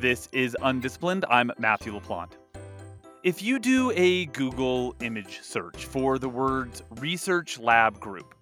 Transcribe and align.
This 0.00 0.30
is 0.32 0.56
Undisciplined. 0.62 1.26
I'm 1.28 1.52
Matthew 1.58 1.92
LaPlante. 1.92 2.32
If 3.22 3.42
you 3.42 3.58
do 3.58 3.92
a 3.94 4.24
Google 4.24 4.96
image 5.02 5.40
search 5.42 5.84
for 5.84 6.18
the 6.18 6.26
words 6.26 6.82
research 7.00 7.58
lab 7.58 8.00
group, 8.00 8.34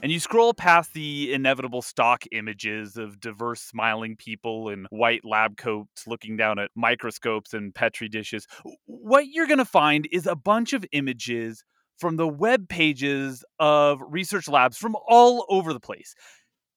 and 0.00 0.10
you 0.10 0.18
scroll 0.18 0.52
past 0.52 0.94
the 0.94 1.32
inevitable 1.32 1.80
stock 1.80 2.24
images 2.32 2.96
of 2.96 3.20
diverse 3.20 3.60
smiling 3.60 4.16
people 4.16 4.68
in 4.68 4.88
white 4.90 5.24
lab 5.24 5.56
coats 5.56 6.08
looking 6.08 6.36
down 6.36 6.58
at 6.58 6.72
microscopes 6.74 7.54
and 7.54 7.72
petri 7.72 8.08
dishes, 8.08 8.48
what 8.86 9.28
you're 9.28 9.46
going 9.46 9.58
to 9.58 9.64
find 9.64 10.08
is 10.10 10.26
a 10.26 10.34
bunch 10.34 10.72
of 10.72 10.84
images 10.90 11.62
from 11.98 12.16
the 12.16 12.26
web 12.26 12.68
pages 12.68 13.44
of 13.60 14.00
research 14.08 14.48
labs 14.48 14.76
from 14.76 14.96
all 15.06 15.46
over 15.48 15.72
the 15.72 15.78
place. 15.78 16.16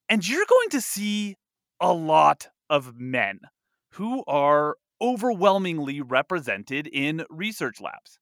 And 0.07 0.27
you're 0.27 0.45
going 0.47 0.69
to 0.69 0.81
see 0.81 1.35
a 1.79 1.91
lot 1.91 2.49
of 2.69 2.93
men 2.95 3.39
who 3.91 4.23
are 4.27 4.75
overwhelmingly 5.01 6.01
represented 6.01 6.87
in 6.87 7.25
research 7.29 7.79
labs. 7.81 8.19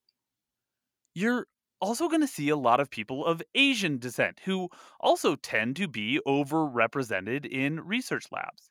You're 1.13 1.47
also 1.81 2.07
going 2.07 2.21
to 2.21 2.27
see 2.27 2.49
a 2.49 2.55
lot 2.55 2.79
of 2.79 2.89
people 2.89 3.25
of 3.25 3.41
Asian 3.55 3.97
descent 3.97 4.39
who 4.45 4.69
also 4.99 5.35
tend 5.35 5.75
to 5.77 5.87
be 5.87 6.19
overrepresented 6.27 7.45
in 7.45 7.79
research 7.81 8.25
labs. 8.31 8.69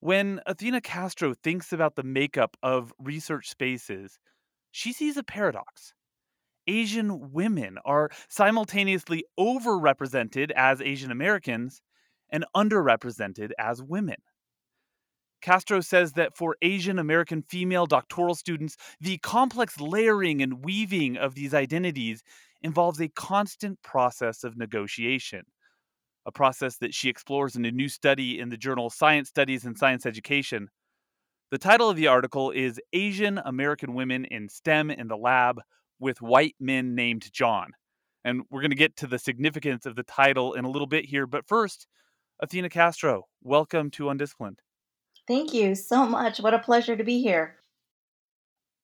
When 0.00 0.40
Athena 0.46 0.80
Castro 0.80 1.34
thinks 1.34 1.72
about 1.72 1.94
the 1.94 2.02
makeup 2.02 2.56
of 2.62 2.92
research 2.98 3.50
spaces, 3.50 4.18
she 4.70 4.92
sees 4.92 5.16
a 5.16 5.22
paradox. 5.22 5.92
Asian 6.66 7.32
women 7.32 7.78
are 7.84 8.10
simultaneously 8.28 9.24
overrepresented 9.38 10.52
as 10.52 10.80
Asian 10.80 11.10
Americans 11.10 11.82
and 12.30 12.44
underrepresented 12.56 13.50
as 13.58 13.82
women. 13.82 14.16
Castro 15.40 15.80
says 15.80 16.12
that 16.12 16.36
for 16.36 16.56
Asian 16.62 16.98
American 16.98 17.42
female 17.42 17.86
doctoral 17.86 18.34
students, 18.34 18.76
the 19.00 19.18
complex 19.18 19.80
layering 19.80 20.42
and 20.42 20.64
weaving 20.64 21.16
of 21.16 21.34
these 21.34 21.54
identities 21.54 22.22
involves 22.62 23.00
a 23.00 23.08
constant 23.08 23.82
process 23.82 24.44
of 24.44 24.56
negotiation, 24.56 25.42
a 26.26 26.32
process 26.32 26.76
that 26.76 26.94
she 26.94 27.08
explores 27.08 27.56
in 27.56 27.64
a 27.64 27.70
new 27.70 27.88
study 27.88 28.38
in 28.38 28.50
the 28.50 28.56
journal 28.56 28.90
Science 28.90 29.28
Studies 29.28 29.64
and 29.64 29.78
Science 29.78 30.04
Education. 30.04 30.68
The 31.50 31.58
title 31.58 31.90
of 31.90 31.96
the 31.96 32.06
article 32.06 32.50
is 32.50 32.80
Asian 32.92 33.38
American 33.38 33.94
Women 33.94 34.24
in 34.26 34.48
STEM 34.48 34.90
in 34.90 35.08
the 35.08 35.16
Lab 35.16 35.60
with 35.98 36.22
White 36.22 36.54
Men 36.60 36.94
Named 36.94 37.28
John. 37.32 37.70
And 38.24 38.42
we're 38.50 38.60
going 38.60 38.70
to 38.70 38.76
get 38.76 38.96
to 38.96 39.06
the 39.06 39.18
significance 39.18 39.86
of 39.86 39.96
the 39.96 40.02
title 40.02 40.52
in 40.52 40.64
a 40.64 40.70
little 40.70 40.86
bit 40.86 41.06
here. 41.06 41.26
But 41.26 41.48
first, 41.48 41.86
Athena 42.42 42.68
Castro, 42.68 43.24
welcome 43.42 43.90
to 43.92 44.10
Undisciplined. 44.10 44.60
Thank 45.26 45.54
you 45.54 45.74
so 45.74 46.04
much. 46.04 46.40
What 46.40 46.52
a 46.52 46.58
pleasure 46.58 46.94
to 46.96 47.04
be 47.04 47.22
here. 47.22 47.58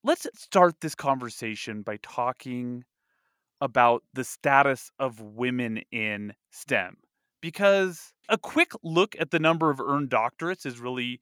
Let's 0.03 0.27
start 0.35 0.81
this 0.81 0.95
conversation 0.95 1.83
by 1.83 1.99
talking 1.99 2.85
about 3.61 4.05
the 4.15 4.25
status 4.25 4.91
of 4.99 5.21
women 5.21 5.79
in 5.93 6.35
STEM. 6.51 6.99
Because 7.41 8.15
a 8.29 8.39
quick 8.39 8.73
look 8.83 9.17
at 9.21 9.31
the 9.31 9.39
number 9.39 9.71
of 9.71 9.81
earned 9.81 10.11
doctorates 10.11 10.67
is 10.67 10.81
really 10.81 11.21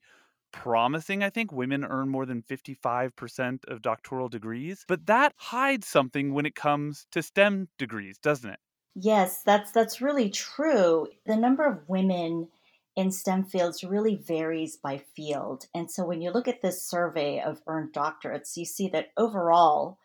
promising. 0.53 1.23
I 1.23 1.29
think 1.29 1.51
women 1.51 1.85
earn 1.85 2.09
more 2.09 2.25
than 2.25 2.43
55% 2.43 3.65
of 3.67 3.81
doctoral 3.81 4.29
degrees, 4.29 4.85
but 4.87 5.05
that 5.07 5.33
hides 5.37 5.87
something 5.87 6.33
when 6.33 6.45
it 6.45 6.55
comes 6.55 7.07
to 7.11 7.23
STEM 7.23 7.69
degrees, 7.77 8.17
doesn't 8.19 8.49
it? 8.49 8.59
Yes, 8.95 9.43
that's 9.43 9.71
that's 9.71 10.01
really 10.01 10.29
true. 10.29 11.07
The 11.25 11.35
number 11.35 11.65
of 11.65 11.87
women 11.89 12.49
in 12.95 13.11
STEM 13.11 13.43
fields 13.45 13.83
really 13.83 14.15
varies 14.15 14.77
by 14.77 14.97
field. 14.97 15.67
And 15.73 15.91
so 15.91 16.05
when 16.05 16.21
you 16.21 16.31
look 16.31 16.47
at 16.47 16.61
this 16.61 16.83
survey 16.83 17.41
of 17.41 17.61
earned 17.67 17.93
doctorates, 17.93 18.55
you 18.55 18.65
see 18.65 18.87
that 18.89 19.09
overall, 19.17 19.97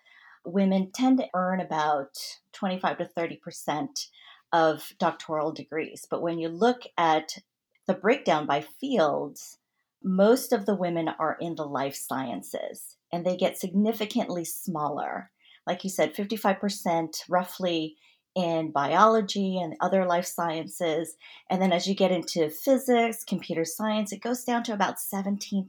women 0.45 0.91
tend 0.93 1.19
to 1.19 1.29
earn 1.35 1.61
about 1.61 2.17
25 2.53 2.99
to 2.99 3.05
30% 3.17 4.09
of 4.53 4.93
doctoral 4.99 5.53
degrees. 5.53 6.07
But 6.11 6.23
when 6.23 6.39
you 6.39 6.49
look 6.49 6.83
at 6.99 7.39
the 7.87 7.95
breakdown 7.95 8.47
by 8.47 8.65
fields, 8.81 9.59
most 10.03 10.53
of 10.53 10.67
the 10.67 10.75
women 10.75 11.09
are 11.09 11.37
in 11.41 11.55
the 11.55 11.67
life 11.67 11.95
sciences 11.95 12.97
and 13.13 13.25
they 13.25 13.37
get 13.37 13.59
significantly 13.59 14.45
smaller. 14.45 15.31
Like 15.67 15.85
you 15.85 15.91
said, 15.91 16.15
55% 16.15 17.23
roughly 17.29 17.97
in 18.35 18.71
biology 18.71 19.59
and 19.59 19.77
other 19.81 20.05
life 20.07 20.27
sciences. 20.27 21.17
And 21.49 21.61
then 21.61 21.73
as 21.73 21.87
you 21.87 21.95
get 21.95 22.13
into 22.13 22.51
physics, 22.51 23.25
computer 23.25 23.65
science, 23.65 24.13
it 24.13 24.23
goes 24.23 24.45
down 24.45 24.63
to 24.65 24.73
about 24.73 24.97
17%. 24.97 25.67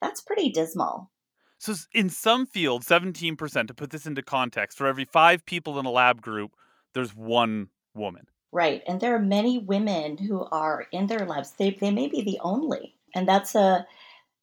That's 0.00 0.20
pretty 0.20 0.50
dismal. 0.50 1.10
So, 1.58 1.74
in 1.94 2.10
some 2.10 2.46
fields, 2.46 2.86
17%, 2.86 3.66
to 3.68 3.74
put 3.74 3.90
this 3.90 4.06
into 4.06 4.22
context, 4.22 4.76
for 4.76 4.86
every 4.86 5.06
five 5.06 5.46
people 5.46 5.78
in 5.78 5.86
a 5.86 5.90
lab 5.90 6.20
group, 6.20 6.52
there's 6.92 7.14
one 7.14 7.68
woman. 7.94 8.26
Right. 8.52 8.82
And 8.86 9.00
there 9.00 9.14
are 9.14 9.20
many 9.20 9.58
women 9.58 10.18
who 10.18 10.44
are 10.52 10.86
in 10.92 11.06
their 11.06 11.26
labs. 11.26 11.52
They, 11.52 11.70
they 11.70 11.90
may 11.90 12.08
be 12.08 12.22
the 12.22 12.38
only. 12.42 12.94
And 13.14 13.26
that's 13.26 13.54
a 13.54 13.86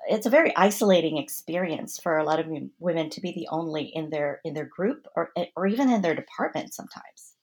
it's 0.07 0.25
a 0.25 0.29
very 0.29 0.55
isolating 0.55 1.17
experience 1.17 1.99
for 1.99 2.17
a 2.17 2.23
lot 2.23 2.39
of 2.39 2.47
women 2.79 3.09
to 3.11 3.21
be 3.21 3.31
the 3.31 3.47
only 3.49 3.83
in 3.83 4.09
their 4.09 4.41
in 4.43 4.53
their 4.53 4.65
group 4.65 5.07
or 5.15 5.31
eh, 5.37 5.47
or 5.55 5.67
even 5.67 5.89
in 5.89 6.01
their 6.01 6.15
department 6.15 6.73
sometimes. 6.73 7.35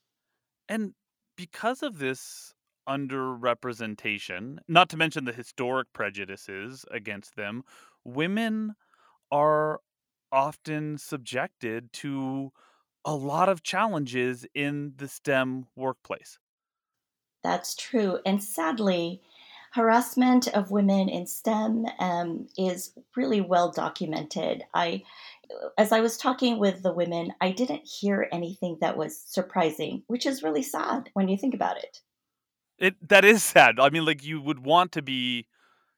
And 0.67 0.93
because 1.35 1.83
of 1.83 1.97
this 1.99 2.53
underrepresentation, 2.87 4.57
not 4.67 4.89
to 4.89 4.97
mention 4.97 5.25
the 5.25 5.33
historic 5.33 5.91
prejudices 5.93 6.85
against 6.91 7.35
them, 7.35 7.63
women 8.03 8.75
are 9.31 9.81
often 10.31 10.97
subjected 10.97 11.93
to 11.93 12.51
a 13.05 13.15
lot 13.15 13.49
of 13.49 13.63
challenges 13.63 14.45
in 14.53 14.93
the 14.97 15.07
STEM 15.07 15.67
workplace. 15.75 16.39
That's 17.43 17.75
true. 17.75 18.19
And 18.25 18.43
sadly, 18.43 19.21
harassment 19.71 20.47
of 20.49 20.71
women 20.71 21.09
in 21.09 21.25
STEM 21.25 21.85
um, 21.99 22.47
is 22.57 22.93
really 23.15 23.41
well 23.41 23.71
documented. 23.71 24.63
I, 24.73 25.03
as 25.77 25.91
I 25.91 26.01
was 26.01 26.17
talking 26.17 26.59
with 26.59 26.83
the 26.83 26.93
women, 26.93 27.33
I 27.41 27.51
didn't 27.51 27.87
hear 27.87 28.27
anything 28.31 28.77
that 28.81 28.97
was 28.97 29.17
surprising, 29.17 30.03
which 30.07 30.25
is 30.25 30.43
really 30.43 30.63
sad 30.63 31.09
when 31.13 31.29
you 31.29 31.37
think 31.37 31.53
about 31.53 31.77
it. 31.77 31.99
It 32.77 33.09
that 33.09 33.23
is 33.23 33.43
sad. 33.43 33.79
I 33.79 33.89
mean, 33.89 34.05
like 34.05 34.23
you 34.23 34.41
would 34.41 34.65
want 34.65 34.91
to 34.93 35.01
be, 35.01 35.47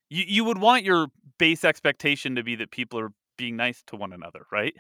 you 0.10 0.24
you 0.28 0.44
would 0.44 0.60
want 0.60 0.84
your 0.84 1.08
base 1.40 1.64
expectation 1.64 2.36
to 2.36 2.44
be 2.44 2.56
that 2.56 2.72
people 2.72 3.00
are 3.00 3.12
being 3.38 3.56
nice 3.56 3.84
to 3.88 3.96
one 3.96 4.14
another, 4.14 4.46
right? 4.52 4.74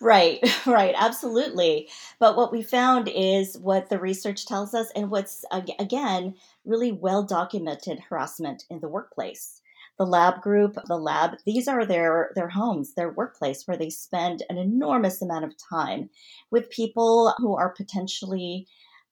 Right, 0.00 0.40
right, 0.66 0.94
absolutely. 0.96 1.88
But 2.18 2.36
what 2.36 2.52
we 2.52 2.62
found 2.62 3.08
is 3.08 3.58
what 3.58 3.88
the 3.88 3.98
research 3.98 4.46
tells 4.46 4.74
us, 4.74 4.90
and 4.94 5.10
what's 5.10 5.44
again 5.50 6.34
really 6.64 6.92
well 6.92 7.22
documented 7.22 8.00
harassment 8.00 8.64
in 8.70 8.80
the 8.80 8.88
workplace. 8.88 9.60
The 9.96 10.06
lab 10.06 10.40
group, 10.42 10.76
the 10.86 10.98
lab, 10.98 11.36
these 11.46 11.68
are 11.68 11.86
their 11.86 12.32
their 12.34 12.48
homes, 12.48 12.94
their 12.94 13.10
workplace 13.10 13.66
where 13.66 13.76
they 13.76 13.90
spend 13.90 14.42
an 14.48 14.58
enormous 14.58 15.22
amount 15.22 15.44
of 15.44 15.54
time 15.56 16.10
with 16.50 16.70
people 16.70 17.32
who 17.38 17.56
are 17.56 17.70
potentially 17.70 18.66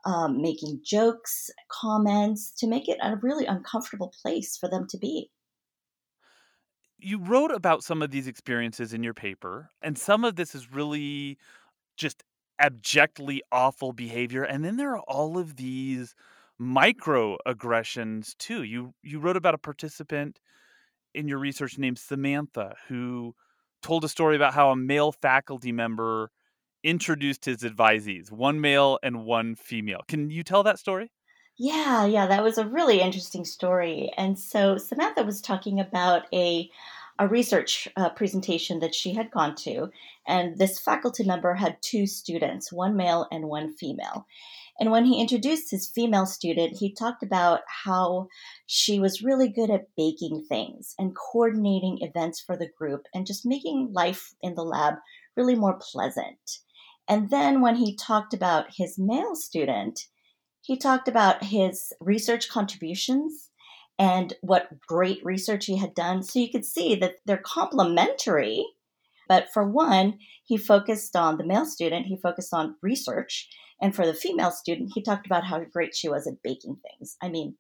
um, 0.04 0.42
making 0.42 0.80
jokes, 0.82 1.50
comments 1.68 2.50
to 2.58 2.66
make 2.66 2.88
it 2.88 2.98
a 3.00 3.16
really 3.16 3.46
uncomfortable 3.46 4.12
place 4.22 4.56
for 4.56 4.68
them 4.68 4.86
to 4.88 4.98
be 4.98 5.30
you 7.02 7.18
wrote 7.18 7.52
about 7.52 7.82
some 7.84 8.02
of 8.02 8.10
these 8.10 8.26
experiences 8.28 8.94
in 8.94 9.02
your 9.02 9.14
paper, 9.14 9.70
and 9.82 9.98
some 9.98 10.24
of 10.24 10.36
this 10.36 10.54
is 10.54 10.72
really 10.72 11.38
just 11.96 12.22
abjectly 12.60 13.42
awful 13.52 13.92
behavior. 13.92 14.44
And 14.44 14.64
then 14.64 14.76
there 14.76 14.92
are 14.96 15.02
all 15.08 15.38
of 15.38 15.56
these 15.56 16.14
microaggressions 16.60 18.36
too. 18.38 18.62
You 18.64 18.94
you 19.02 19.20
wrote 19.20 19.36
about 19.36 19.54
a 19.54 19.58
participant 19.58 20.40
in 21.14 21.28
your 21.28 21.38
research 21.38 21.78
named 21.78 21.98
Samantha 21.98 22.76
who 22.88 23.34
told 23.82 24.04
a 24.04 24.08
story 24.08 24.36
about 24.36 24.54
how 24.54 24.70
a 24.70 24.76
male 24.76 25.12
faculty 25.12 25.72
member 25.72 26.30
introduced 26.84 27.44
his 27.46 27.58
advisees, 27.62 28.30
one 28.32 28.60
male 28.60 28.98
and 29.02 29.24
one 29.24 29.54
female. 29.54 30.02
Can 30.08 30.30
you 30.30 30.42
tell 30.44 30.62
that 30.64 30.78
story? 30.78 31.10
Yeah, 31.58 32.06
yeah, 32.06 32.26
that 32.26 32.42
was 32.42 32.58
a 32.58 32.66
really 32.66 33.00
interesting 33.00 33.44
story. 33.44 34.10
And 34.16 34.38
so 34.38 34.76
Samantha 34.78 35.22
was 35.22 35.40
talking 35.40 35.80
about 35.80 36.22
a 36.32 36.70
a 37.18 37.28
research 37.28 37.86
uh, 37.94 38.08
presentation 38.08 38.80
that 38.80 38.94
she 38.94 39.12
had 39.12 39.30
gone 39.30 39.54
to, 39.54 39.90
and 40.26 40.56
this 40.58 40.80
faculty 40.80 41.22
member 41.24 41.54
had 41.54 41.76
two 41.82 42.06
students, 42.06 42.72
one 42.72 42.96
male 42.96 43.28
and 43.30 43.48
one 43.48 43.74
female. 43.76 44.26
And 44.80 44.90
when 44.90 45.04
he 45.04 45.20
introduced 45.20 45.70
his 45.70 45.88
female 45.90 46.24
student, 46.26 46.78
he 46.78 46.92
talked 46.92 47.22
about 47.22 47.60
how 47.84 48.28
she 48.66 48.98
was 48.98 49.22
really 49.22 49.48
good 49.48 49.70
at 49.70 49.94
baking 49.94 50.46
things 50.48 50.94
and 50.98 51.14
coordinating 51.14 51.98
events 52.00 52.40
for 52.40 52.56
the 52.56 52.70
group 52.78 53.06
and 53.14 53.26
just 53.26 53.44
making 53.46 53.92
life 53.92 54.34
in 54.40 54.54
the 54.54 54.64
lab 54.64 54.94
really 55.36 55.54
more 55.54 55.78
pleasant. 55.92 56.60
And 57.06 57.30
then 57.30 57.60
when 57.60 57.76
he 57.76 57.94
talked 57.94 58.32
about 58.32 58.74
his 58.74 58.98
male 58.98 59.36
student, 59.36 60.06
he 60.62 60.76
talked 60.76 61.08
about 61.08 61.44
his 61.44 61.92
research 62.00 62.48
contributions 62.48 63.50
and 63.98 64.32
what 64.40 64.80
great 64.86 65.20
research 65.24 65.66
he 65.66 65.76
had 65.76 65.94
done. 65.94 66.22
So 66.22 66.38
you 66.38 66.50
could 66.50 66.64
see 66.64 66.94
that 66.96 67.16
they're 67.26 67.36
complementary. 67.36 68.64
But 69.28 69.52
for 69.52 69.68
one, 69.68 70.18
he 70.44 70.56
focused 70.56 71.16
on 71.16 71.36
the 71.36 71.44
male 71.44 71.66
student, 71.66 72.06
he 72.06 72.16
focused 72.16 72.54
on 72.54 72.76
research. 72.80 73.48
And 73.80 73.94
for 73.94 74.06
the 74.06 74.14
female 74.14 74.52
student, 74.52 74.92
he 74.94 75.02
talked 75.02 75.26
about 75.26 75.44
how 75.44 75.60
great 75.64 75.94
she 75.94 76.08
was 76.08 76.26
at 76.26 76.42
baking 76.42 76.76
things. 76.76 77.16
I 77.20 77.28
mean, 77.28 77.56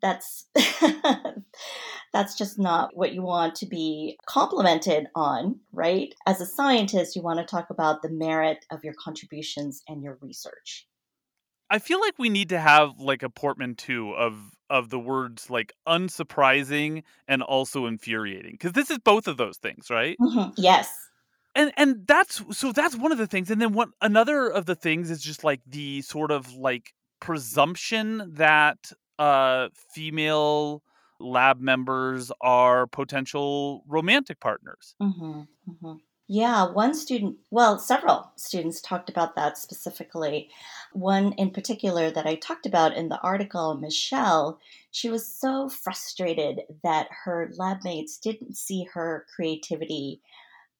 that's 0.00 0.46
that's 2.12 2.36
just 2.38 2.58
not 2.58 2.96
what 2.96 3.12
you 3.12 3.22
want 3.22 3.56
to 3.56 3.66
be 3.66 4.18
complimented 4.26 5.08
on, 5.14 5.60
right? 5.72 6.14
As 6.26 6.40
a 6.40 6.46
scientist, 6.46 7.16
you 7.16 7.22
want 7.22 7.38
to 7.40 7.44
talk 7.44 7.70
about 7.70 8.02
the 8.02 8.10
merit 8.10 8.64
of 8.70 8.84
your 8.84 8.94
contributions 8.94 9.82
and 9.88 10.02
your 10.02 10.16
research. 10.20 10.86
I 11.70 11.78
feel 11.78 12.00
like 12.00 12.18
we 12.18 12.28
need 12.28 12.48
to 12.48 12.58
have 12.58 12.98
like 12.98 13.22
a 13.22 13.30
portmanteau 13.30 14.12
of 14.12 14.36
of 14.68 14.90
the 14.90 14.98
words 14.98 15.50
like 15.50 15.72
unsurprising 15.86 17.02
and 17.26 17.42
also 17.42 17.86
infuriating 17.86 18.52
because 18.52 18.72
this 18.72 18.90
is 18.90 18.98
both 18.98 19.26
of 19.28 19.36
those 19.36 19.58
things, 19.58 19.90
right? 19.90 20.16
Mm-hmm. 20.20 20.50
Yes. 20.56 20.92
And 21.54 21.72
and 21.76 22.06
that's 22.06 22.42
so 22.50 22.72
that's 22.72 22.96
one 22.96 23.12
of 23.12 23.18
the 23.18 23.26
things, 23.26 23.50
and 23.50 23.60
then 23.60 23.72
one 23.72 23.92
another 24.00 24.48
of 24.48 24.66
the 24.66 24.76
things 24.76 25.10
is 25.10 25.22
just 25.22 25.42
like 25.42 25.60
the 25.66 26.02
sort 26.02 26.30
of 26.30 26.52
like 26.54 26.92
presumption 27.20 28.32
that 28.34 28.92
uh 29.18 29.68
female 29.92 30.82
lab 31.18 31.60
members 31.60 32.32
are 32.40 32.86
potential 32.86 33.84
romantic 33.86 34.40
partners. 34.40 34.94
Mm-hmm. 35.02 35.40
Mm-hmm. 35.70 35.92
Yeah, 36.32 36.70
one 36.70 36.94
student, 36.94 37.38
well, 37.50 37.80
several 37.80 38.30
students 38.36 38.80
talked 38.80 39.10
about 39.10 39.34
that 39.34 39.58
specifically. 39.58 40.48
One 40.92 41.32
in 41.32 41.50
particular 41.50 42.08
that 42.12 42.24
I 42.24 42.36
talked 42.36 42.66
about 42.66 42.94
in 42.94 43.08
the 43.08 43.20
article, 43.20 43.74
Michelle, 43.74 44.60
she 44.92 45.10
was 45.10 45.26
so 45.26 45.68
frustrated 45.68 46.60
that 46.84 47.08
her 47.24 47.50
lab 47.56 47.78
mates 47.82 48.16
didn't 48.16 48.56
see 48.56 48.86
her 48.92 49.26
creativity 49.34 50.20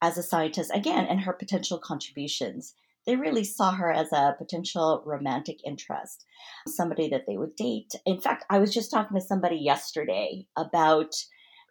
as 0.01 0.17
a 0.17 0.23
scientist, 0.23 0.71
again, 0.73 1.05
and 1.05 1.19
her 1.19 1.33
potential 1.33 1.77
contributions. 1.77 2.73
They 3.05 3.17
really 3.17 3.43
saw 3.43 3.73
her 3.73 3.91
as 3.91 4.13
a 4.13 4.35
potential 4.37 5.03
romantic 5.05 5.59
interest, 5.65 6.23
somebody 6.65 7.09
that 7.09 7.25
they 7.27 7.35
would 7.35 7.57
date. 7.57 7.93
In 8.05 8.21
fact, 8.21 8.45
I 8.49 8.59
was 8.59 8.73
just 8.73 8.89
talking 8.89 9.19
to 9.19 9.21
somebody 9.21 9.57
yesterday 9.57 10.47
about 10.55 11.13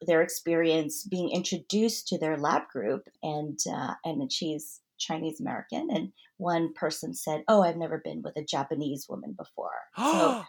their 0.06 0.22
experience 0.22 1.04
being 1.04 1.30
introduced 1.30 2.08
to 2.08 2.18
their 2.18 2.36
lab 2.36 2.68
group, 2.68 3.08
and 3.22 3.58
uh, 3.72 3.94
and 4.04 4.32
she's 4.32 4.80
Chinese 4.98 5.40
American, 5.40 5.88
and 5.90 6.12
one 6.36 6.72
person 6.74 7.14
said, 7.14 7.44
"Oh, 7.48 7.62
I've 7.62 7.76
never 7.76 7.98
been 7.98 8.22
with 8.22 8.36
a 8.36 8.44
Japanese 8.44 9.06
woman 9.08 9.34
before." 9.36 9.70
so, 9.96 10.44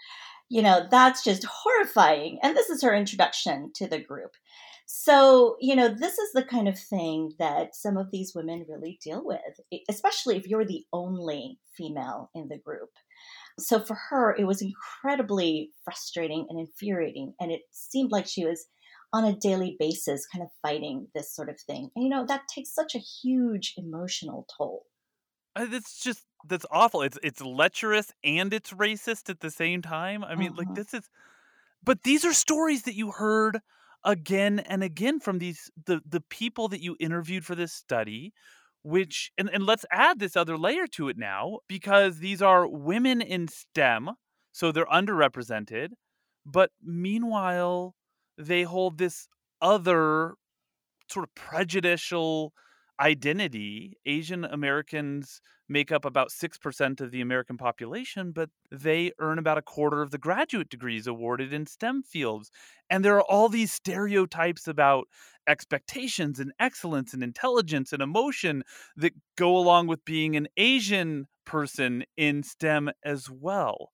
you 0.50 0.62
know, 0.62 0.86
that's 0.90 1.24
just 1.24 1.46
horrifying. 1.46 2.40
And 2.44 2.56
this 2.56 2.70
is 2.70 2.82
her 2.82 2.94
introduction 2.94 3.72
to 3.76 3.88
the 3.88 4.00
group. 4.00 4.32
So, 4.94 5.56
you 5.62 5.74
know, 5.74 5.88
this 5.88 6.18
is 6.18 6.34
the 6.34 6.44
kind 6.44 6.68
of 6.68 6.78
thing 6.78 7.32
that 7.40 7.76
some 7.76 7.96
of 7.96 8.12
these 8.12 8.34
women 8.36 8.66
really 8.68 9.00
deal 9.02 9.24
with, 9.24 9.40
especially 9.90 10.36
if 10.36 10.48
you're 10.48 10.66
the 10.66 10.84
only 10.92 11.60
female 11.78 12.30
in 12.36 12.50
the 12.50 12.58
group. 12.58 12.90
So 13.58 13.80
for 13.80 13.96
her, 14.10 14.36
it 14.38 14.44
was 14.44 14.62
incredibly 14.62 15.72
frustrating 15.86 16.46
and 16.50 16.60
infuriating. 16.60 17.34
And 17.40 17.54
it 17.54 17.62
seemed 17.72 18.12
like 18.12 18.28
she 18.28 18.44
was 18.44 18.66
on 19.14 19.26
a 19.26 19.36
daily 19.36 19.76
basis 19.80 20.26
kind 20.26 20.44
of 20.44 20.50
fighting 20.62 21.08
this 21.14 21.36
sort 21.36 21.50
of 21.50 21.60
thing. 21.60 21.90
And, 21.96 22.04
you 22.04 22.10
know, 22.10 22.26
that 22.26 22.48
takes 22.54 22.74
such 22.74 22.96
a 22.96 23.00
huge 23.00 23.74
emotional 23.78 24.48
toll. 24.58 24.86
It's 25.58 26.02
just 26.02 26.24
that's 26.48 26.66
awful. 26.72 27.02
It's 27.02 27.20
it's 27.22 27.42
lecherous 27.42 28.14
and 28.24 28.54
it's 28.54 28.72
racist 28.72 29.30
at 29.30 29.42
the 29.42 29.52
same 29.52 29.82
time. 29.82 30.24
I 30.24 30.36
mean, 30.36 30.50
mm-hmm. 30.50 30.60
like 30.60 30.76
this 30.76 30.94
is 30.94 31.10
but 31.84 32.04
these 32.04 32.24
are 32.24 32.34
stories 32.34 32.84
that 32.84 32.96
you 32.96 33.12
heard 33.12 33.60
again 34.06 34.60
and 34.60 34.82
again 34.82 35.20
from 35.20 35.40
these 35.40 35.70
the 35.86 36.02
the 36.08 36.22
people 36.22 36.70
that 36.70 36.82
you 36.82 36.96
interviewed 37.00 37.46
for 37.46 37.56
this 37.56 37.74
study 37.74 38.34
which 38.84 39.32
and, 39.38 39.50
and 39.50 39.66
let's 39.66 39.86
add 39.92 40.20
this 40.20 40.36
other 40.36 40.58
layer 40.58 40.88
to 40.88 41.10
it 41.10 41.18
now 41.18 41.60
because 41.68 42.20
these 42.20 42.42
are 42.42 42.68
women 42.68 43.22
in 43.22 43.48
STEM, 43.48 44.12
so 44.52 44.72
they're 44.72 44.86
underrepresented, 44.86 45.90
but 46.46 46.72
meanwhile 46.84 47.96
they 48.42 48.64
hold 48.64 48.98
this 48.98 49.28
other 49.62 50.36
sort 51.10 51.26
of 51.26 51.36
prejudicial 51.36 52.54
identity. 53.00 53.98
Asian 54.06 54.46
Americans 54.46 55.42
make 55.68 55.92
up 55.92 56.06
about 56.06 56.30
6% 56.30 57.02
of 57.02 57.12
the 57.12 57.22
American 57.22 57.58
population, 57.58 58.32
but 58.32 58.50
they 58.72 59.12
earn 59.20 59.40
about 59.40 59.58
a 59.58 59.62
quarter 59.62 60.02
of 60.02 60.12
the 60.12 60.18
graduate 60.18 60.70
degrees 60.70 61.08
awarded 61.08 61.54
in 61.54 61.66
STEM 61.66 62.04
fields. 62.04 62.52
And 62.90 63.04
there 63.04 63.16
are 63.16 63.24
all 63.24 63.50
these 63.50 63.72
stereotypes 63.72 64.68
about 64.68 65.08
expectations 65.48 66.40
and 66.40 66.52
excellence 66.60 67.14
and 67.14 67.24
intelligence 67.24 67.94
and 67.94 68.02
emotion 68.02 68.64
that 68.98 69.14
go 69.38 69.58
along 69.58 69.88
with 69.88 70.06
being 70.06 70.36
an 70.36 70.48
Asian 70.58 71.28
person 71.46 72.04
in 72.18 72.44
STEM 72.44 72.92
as 73.04 73.30
well. 73.30 73.90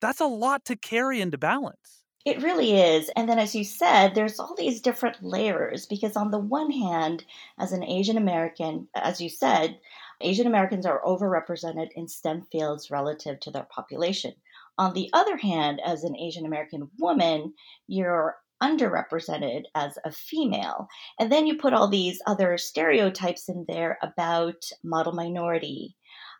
That's 0.00 0.20
a 0.20 0.26
lot 0.26 0.64
to 0.66 0.76
carry 0.76 1.20
into 1.20 1.38
balance. 1.38 2.03
It 2.24 2.42
really 2.42 2.72
is. 2.80 3.10
And 3.16 3.28
then, 3.28 3.38
as 3.38 3.54
you 3.54 3.64
said, 3.64 4.14
there's 4.14 4.40
all 4.40 4.54
these 4.56 4.80
different 4.80 5.22
layers 5.22 5.84
because, 5.84 6.16
on 6.16 6.30
the 6.30 6.38
one 6.38 6.70
hand, 6.70 7.24
as 7.58 7.72
an 7.72 7.84
Asian 7.84 8.16
American, 8.16 8.88
as 8.94 9.20
you 9.20 9.28
said, 9.28 9.78
Asian 10.22 10.46
Americans 10.46 10.86
are 10.86 11.02
overrepresented 11.04 11.88
in 11.94 12.08
STEM 12.08 12.46
fields 12.50 12.90
relative 12.90 13.40
to 13.40 13.50
their 13.50 13.66
population. 13.70 14.32
On 14.78 14.94
the 14.94 15.10
other 15.12 15.36
hand, 15.36 15.80
as 15.84 16.02
an 16.02 16.16
Asian 16.16 16.46
American 16.46 16.90
woman, 16.98 17.52
you're 17.88 18.36
underrepresented 18.62 19.64
as 19.74 19.98
a 20.04 20.10
female. 20.10 20.88
And 21.20 21.30
then 21.30 21.46
you 21.46 21.58
put 21.58 21.74
all 21.74 21.88
these 21.88 22.22
other 22.26 22.56
stereotypes 22.56 23.48
in 23.50 23.66
there 23.68 23.98
about 24.02 24.64
model 24.82 25.12
minority. 25.12 25.94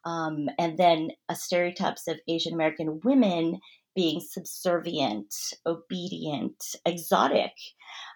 Um, 0.06 0.48
and 0.58 0.78
then 0.78 1.10
stereotypes 1.34 2.08
of 2.08 2.20
Asian 2.28 2.54
American 2.54 3.00
women 3.04 3.60
being 3.94 4.20
subservient, 4.20 5.34
obedient, 5.66 6.76
exotic. 6.84 7.52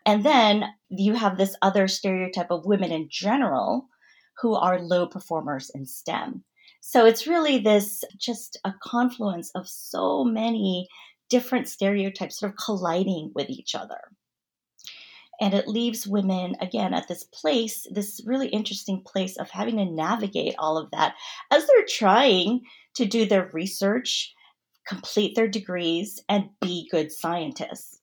And 0.05 0.25
then 0.25 0.65
you 0.89 1.15
have 1.15 1.37
this 1.37 1.57
other 1.63 1.89
stereotype 1.89 2.51
of 2.51 2.67
women 2.67 2.93
in 2.93 3.09
general 3.11 3.89
who 4.41 4.55
are 4.55 4.81
low 4.81 5.07
performers 5.07 5.71
in 5.75 5.87
STEM. 5.87 6.45
So 6.81 7.07
it's 7.07 7.27
really 7.27 7.59
this 7.59 8.05
just 8.17 8.59
a 8.65 8.73
confluence 8.83 9.51
of 9.55 9.69
so 9.69 10.25
many 10.25 10.89
different 11.29 11.69
stereotypes 11.69 12.39
sort 12.39 12.53
of 12.53 12.59
colliding 12.59 13.33
with 13.35 13.51
each 13.51 13.75
other. 13.75 14.01
And 15.41 15.55
it 15.55 15.69
leaves 15.69 16.07
women, 16.07 16.57
again, 16.61 16.95
at 16.95 17.07
this 17.07 17.25
place, 17.25 17.87
this 17.93 18.21
really 18.27 18.49
interesting 18.49 19.03
place 19.05 19.37
of 19.37 19.51
having 19.51 19.77
to 19.77 19.85
navigate 19.85 20.57
all 20.59 20.77
of 20.77 20.91
that 20.91 21.15
as 21.51 21.67
they're 21.67 21.87
trying 21.89 22.63
to 22.95 23.05
do 23.05 23.25
their 23.25 23.49
research 23.53 24.35
complete 24.89 25.37
their 25.37 25.49
degrees, 25.49 26.23
and 26.29 26.49
be 26.61 26.89
good 26.91 27.13
scientists. 27.13 28.01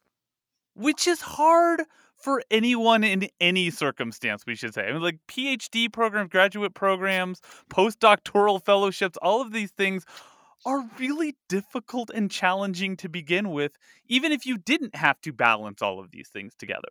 Which 0.76 1.08
is 1.08 1.22
hard 1.22 1.82
for 2.18 2.44
anyone 2.52 3.04
in 3.04 3.28
any 3.40 3.70
circumstance, 3.70 4.46
we 4.46 4.56
should 4.56 4.74
say. 4.74 4.88
I 4.88 4.92
mean, 4.92 5.02
like 5.02 5.20
PhD 5.28 5.92
programs, 5.92 6.30
graduate 6.30 6.74
programs, 6.74 7.42
postdoctoral 7.70 8.64
fellowships, 8.64 9.18
all 9.22 9.42
of 9.42 9.52
these 9.52 9.72
things 9.72 10.06
are 10.66 10.84
really 10.98 11.36
difficult 11.48 12.10
and 12.14 12.32
challenging 12.32 12.98
to 12.98 13.10
begin 13.10 13.52
with, 13.52 13.78
even 14.08 14.32
if 14.32 14.46
you 14.46 14.58
didn't 14.58 14.96
have 14.96 15.22
to 15.22 15.32
balance 15.32 15.82
all 15.82 16.00
of 16.00 16.12
these 16.12 16.30
things 16.30 16.56
together. 16.56 16.90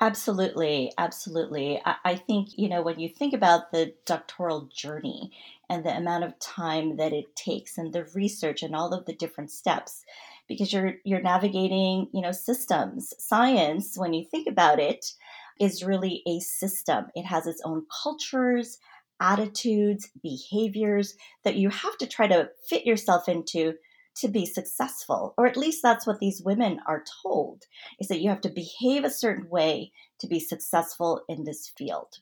Absolutely, 0.00 0.92
absolutely. 0.96 1.80
I, 1.84 1.96
I, 2.04 2.14
think, 2.14 2.50
you 2.56 2.68
know, 2.68 2.82
when 2.82 3.00
you 3.00 3.08
think 3.08 3.34
about 3.34 3.72
the 3.72 3.94
doctoral 4.06 4.68
journey 4.72 5.32
and 5.68 5.84
the 5.84 5.96
amount 5.96 6.22
of 6.24 6.38
time 6.38 6.96
that 6.98 7.12
it 7.12 7.34
takes 7.34 7.76
and 7.78 7.92
the 7.92 8.04
research 8.14 8.62
and 8.62 8.76
all 8.76 8.94
of 8.94 9.06
the 9.06 9.12
different 9.12 9.50
steps, 9.50 10.04
because 10.46 10.72
you're 10.72 10.94
you're 11.04 11.20
navigating, 11.20 12.08
you 12.12 12.22
know, 12.22 12.30
systems. 12.32 13.12
Science, 13.18 13.98
when 13.98 14.14
you 14.14 14.24
think 14.24 14.46
about 14.48 14.78
it, 14.78 15.12
is 15.58 15.84
really 15.84 16.22
a 16.28 16.38
system. 16.40 17.06
It 17.16 17.24
has 17.24 17.46
its 17.48 17.60
own 17.64 17.84
cultures, 18.02 18.78
attitudes, 19.20 20.08
behaviors 20.22 21.16
that 21.42 21.56
you 21.56 21.70
have 21.70 21.98
to 21.98 22.06
try 22.06 22.28
to 22.28 22.50
fit 22.68 22.86
yourself 22.86 23.28
into 23.28 23.74
to 24.18 24.28
be 24.28 24.46
successful, 24.46 25.34
or 25.36 25.46
at 25.46 25.56
least 25.56 25.82
that's 25.82 26.06
what 26.06 26.20
these 26.20 26.42
women 26.42 26.80
are 26.86 27.04
told, 27.22 27.64
is 28.00 28.08
that 28.08 28.20
you 28.20 28.28
have 28.28 28.40
to 28.42 28.48
behave 28.48 29.04
a 29.04 29.10
certain 29.10 29.48
way 29.48 29.92
to 30.20 30.26
be 30.26 30.40
successful 30.40 31.22
in 31.28 31.44
this 31.44 31.72
field. 31.76 32.18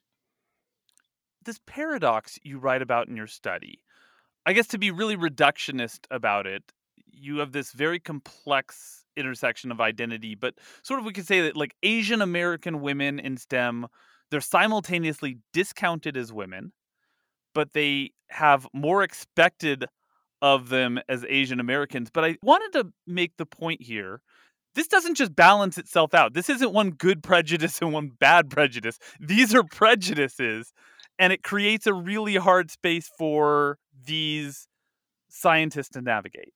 This 1.44 1.60
paradox 1.66 2.38
you 2.42 2.58
write 2.58 2.82
about 2.82 3.08
in 3.08 3.16
your 3.16 3.26
study, 3.26 3.82
I 4.44 4.52
guess 4.52 4.66
to 4.68 4.78
be 4.78 4.90
really 4.90 5.16
reductionist 5.16 6.00
about 6.10 6.46
it, 6.46 6.62
you 7.10 7.38
have 7.38 7.52
this 7.52 7.72
very 7.72 7.98
complex 7.98 9.04
intersection 9.16 9.72
of 9.72 9.80
identity, 9.80 10.34
but 10.34 10.54
sort 10.82 11.00
of 11.00 11.06
we 11.06 11.12
could 11.12 11.26
say 11.26 11.40
that 11.42 11.56
like 11.56 11.74
Asian 11.82 12.20
American 12.20 12.80
women 12.80 13.18
in 13.18 13.36
STEM, 13.36 13.86
they're 14.30 14.40
simultaneously 14.40 15.38
discounted 15.52 16.16
as 16.16 16.32
women, 16.32 16.72
but 17.54 17.72
they 17.72 18.12
have 18.28 18.66
more 18.74 19.02
expected 19.02 19.86
of 20.42 20.68
them 20.68 21.00
as 21.08 21.24
Asian 21.28 21.60
Americans. 21.60 22.10
But 22.12 22.24
I 22.24 22.36
wanted 22.42 22.72
to 22.78 22.92
make 23.06 23.36
the 23.36 23.46
point 23.46 23.82
here 23.82 24.20
this 24.76 24.86
doesn't 24.86 25.14
just 25.14 25.34
balance 25.34 25.78
itself 25.78 26.14
out. 26.14 26.34
This 26.34 26.50
isn't 26.50 26.72
one 26.72 26.90
good 26.90 27.22
prejudice 27.22 27.80
and 27.82 27.92
one 27.92 28.08
bad 28.20 28.50
prejudice. 28.50 28.98
These 29.18 29.54
are 29.54 29.64
prejudices, 29.64 30.72
and 31.18 31.32
it 31.32 31.42
creates 31.42 31.86
a 31.88 31.94
really 31.94 32.36
hard 32.36 32.70
space 32.70 33.10
for 33.18 33.78
these 34.04 34.68
scientists 35.28 35.88
to 35.90 36.02
navigate. 36.02 36.52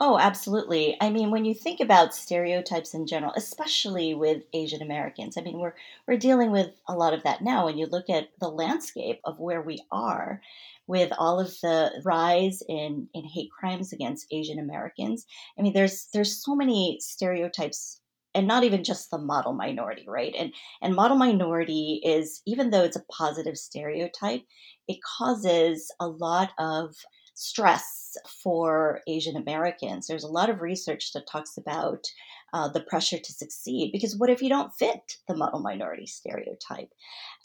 Oh, 0.00 0.18
absolutely. 0.18 0.96
I 1.00 1.10
mean, 1.10 1.30
when 1.30 1.44
you 1.44 1.54
think 1.54 1.78
about 1.78 2.16
stereotypes 2.16 2.94
in 2.94 3.06
general, 3.06 3.32
especially 3.36 4.12
with 4.12 4.42
Asian 4.52 4.82
Americans, 4.82 5.36
I 5.38 5.42
mean, 5.42 5.60
we're 5.60 5.76
we're 6.08 6.18
dealing 6.18 6.50
with 6.50 6.72
a 6.88 6.96
lot 6.96 7.14
of 7.14 7.22
that 7.22 7.42
now. 7.42 7.66
When 7.66 7.78
you 7.78 7.86
look 7.86 8.10
at 8.10 8.30
the 8.40 8.48
landscape 8.48 9.20
of 9.24 9.38
where 9.38 9.62
we 9.62 9.84
are, 9.92 10.42
with 10.86 11.12
all 11.18 11.40
of 11.40 11.48
the 11.62 12.02
rise 12.04 12.62
in 12.68 13.08
in 13.14 13.24
hate 13.24 13.50
crimes 13.50 13.92
against 13.92 14.26
Asian 14.30 14.58
Americans, 14.58 15.26
I 15.58 15.62
mean, 15.62 15.72
there's 15.72 16.08
there's 16.12 16.42
so 16.44 16.54
many 16.54 16.98
stereotypes 17.00 18.00
and 18.34 18.48
not 18.48 18.64
even 18.64 18.82
just 18.82 19.10
the 19.10 19.18
model 19.18 19.52
minority 19.52 20.04
right 20.08 20.34
and 20.36 20.52
and 20.82 20.94
model 20.96 21.16
minority 21.16 22.00
is 22.04 22.42
even 22.46 22.70
though 22.70 22.82
it's 22.82 22.96
a 22.96 23.04
positive 23.12 23.56
stereotype 23.56 24.42
it 24.88 24.98
causes 25.18 25.92
a 26.00 26.08
lot 26.08 26.50
of 26.58 26.96
stress 27.34 28.16
for 28.42 29.00
Asian 29.08 29.36
Americans. 29.36 30.06
There's 30.06 30.24
a 30.24 30.28
lot 30.28 30.50
of 30.50 30.62
research 30.62 31.12
that 31.12 31.26
talks 31.26 31.56
about 31.56 32.06
uh, 32.54 32.68
the 32.68 32.80
pressure 32.80 33.18
to 33.18 33.32
succeed 33.32 33.90
because 33.92 34.16
what 34.16 34.30
if 34.30 34.40
you 34.40 34.48
don't 34.48 34.72
fit 34.72 35.18
the 35.26 35.34
model 35.34 35.58
minority 35.58 36.06
stereotype? 36.06 36.88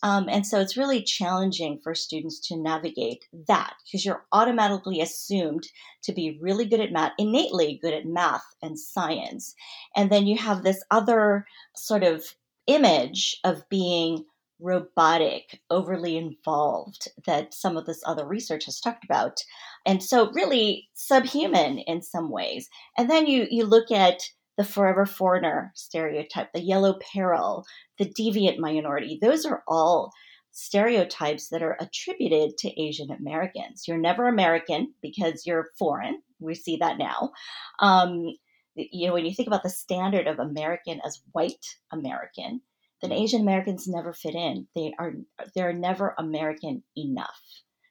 Um, 0.03 0.29
and 0.29 0.45
so 0.45 0.59
it's 0.59 0.77
really 0.77 1.01
challenging 1.01 1.79
for 1.83 1.95
students 1.95 2.39
to 2.47 2.55
navigate 2.55 3.25
that 3.47 3.73
because 3.83 4.05
you're 4.05 4.25
automatically 4.31 5.01
assumed 5.01 5.67
to 6.03 6.13
be 6.13 6.37
really 6.39 6.65
good 6.65 6.79
at 6.79 6.91
math, 6.91 7.13
innately 7.17 7.79
good 7.81 7.93
at 7.93 8.05
math 8.05 8.45
and 8.61 8.79
science. 8.79 9.55
And 9.95 10.11
then 10.11 10.27
you 10.27 10.37
have 10.37 10.63
this 10.63 10.83
other 10.91 11.47
sort 11.75 12.03
of 12.03 12.35
image 12.67 13.39
of 13.43 13.67
being 13.67 14.25
robotic, 14.59 15.59
overly 15.71 16.17
involved 16.17 17.07
that 17.25 17.53
some 17.53 17.77
of 17.77 17.85
this 17.87 18.03
other 18.05 18.27
research 18.27 18.65
has 18.65 18.79
talked 18.79 19.03
about. 19.03 19.43
And 19.87 20.03
so 20.03 20.31
really 20.33 20.89
subhuman 20.93 21.79
in 21.79 22.03
some 22.03 22.29
ways. 22.29 22.69
And 22.95 23.09
then 23.09 23.25
you 23.25 23.47
you 23.49 23.65
look 23.65 23.89
at 23.89 24.21
the 24.59 24.65
forever 24.65 25.05
foreigner 25.05 25.71
stereotype, 25.73 26.51
the 26.51 26.59
yellow 26.59 26.99
peril, 27.13 27.63
the 27.97 28.03
deviant 28.03 28.57
minority. 28.57 29.17
Those 29.21 29.45
are 29.45 29.63
all 29.69 30.11
stereotypes 30.51 31.47
that 31.47 31.63
are 31.63 31.77
attributed 31.79 32.57
to 32.57 32.81
Asian 32.81 33.09
Americans. 33.09 33.85
You're 33.87 33.97
never 33.97 34.27
American 34.27 34.93
because 35.01 35.43
you're 35.45 35.69
foreign. 35.79 36.21
We 36.41 36.55
see 36.55 36.75
that 36.81 36.97
now. 36.97 37.31
Um, 37.79 38.35
you 38.75 39.07
know, 39.07 39.13
when 39.13 39.25
you 39.25 39.33
think 39.33 39.47
about 39.47 39.63
the 39.63 39.69
standard 39.69 40.27
of 40.27 40.39
American 40.39 40.99
as 41.05 41.21
white 41.31 41.65
American, 41.93 42.59
then 43.01 43.13
Asian 43.13 43.39
Americans 43.39 43.87
never 43.87 44.11
fit 44.11 44.35
in. 44.35 44.67
They 44.75 44.91
are 44.99 45.13
they're 45.55 45.71
never 45.71 46.15
American 46.19 46.83
enough, 46.97 47.39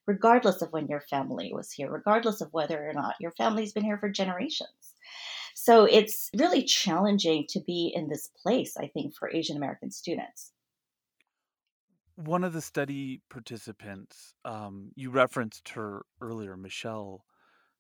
regardless 0.07 0.61
of 0.61 0.71
when 0.73 0.89
your 0.89 1.01
family 1.01 1.51
was 1.51 1.73
here, 1.73 1.91
regardless 1.91 2.43
of 2.43 2.53
whether 2.53 2.91
or 2.91 2.93
not 2.93 3.15
your 3.21 3.33
family's 3.39 3.73
been 3.73 3.85
here 3.85 3.97
for 3.97 4.11
generations. 4.11 4.88
So 5.61 5.85
it's 5.85 6.31
really 6.37 6.63
challenging 6.63 7.47
to 7.49 7.61
be 7.61 7.93
in 7.95 8.09
this 8.09 8.29
place, 8.43 8.77
I 8.77 8.87
think, 8.87 9.15
for 9.17 9.29
Asian 9.29 9.57
American 9.57 9.91
students. 9.91 10.53
One 12.15 12.45
of 12.45 12.53
the 12.53 12.63
study 12.63 13.23
participants, 13.29 14.35
um, 14.45 14.93
you 14.95 15.11
referenced 15.11 15.71
her 15.71 16.03
earlier, 16.21 16.57
Michelle, 16.57 17.25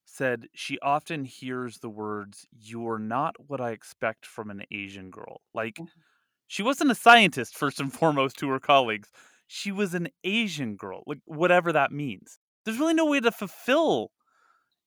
said 0.04 0.49
she 0.54 0.78
often 0.80 1.25
hears 1.25 1.78
the 1.78 1.88
words, 1.88 2.47
You're 2.50 2.99
not 2.99 3.35
what 3.47 3.61
I 3.61 3.70
expect 3.70 4.26
from 4.26 4.50
an 4.50 4.64
Asian 4.70 5.11
girl. 5.11 5.40
Like, 5.54 5.75
mm-hmm 5.76 6.00
she 6.49 6.62
wasn't 6.62 6.90
a 6.90 6.94
scientist, 6.94 7.56
first 7.56 7.78
and 7.78 7.92
foremost, 7.92 8.38
to 8.38 8.49
her 8.49 8.58
colleagues. 8.58 9.11
She 9.47 9.70
was 9.70 9.94
an 9.94 10.08
Asian 10.25 10.76
girl, 10.76 11.04
like 11.06 11.20
whatever 11.26 11.73
that 11.73 11.92
means. 11.92 12.38
There's 12.64 12.78
really 12.78 12.94
no 12.94 13.06
way 13.06 13.20
to 13.20 13.30
fulfill 13.30 14.11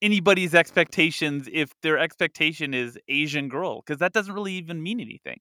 anybody's 0.02 0.56
expectations 0.56 1.48
if 1.52 1.72
their 1.82 1.98
expectation 1.98 2.74
is 2.74 2.98
Asian 3.08 3.50
girl, 3.50 3.82
because 3.82 4.00
that 4.00 4.14
doesn't 4.14 4.34
really 4.34 4.54
even 4.54 4.82
mean 4.82 5.00
anything. 5.00 5.40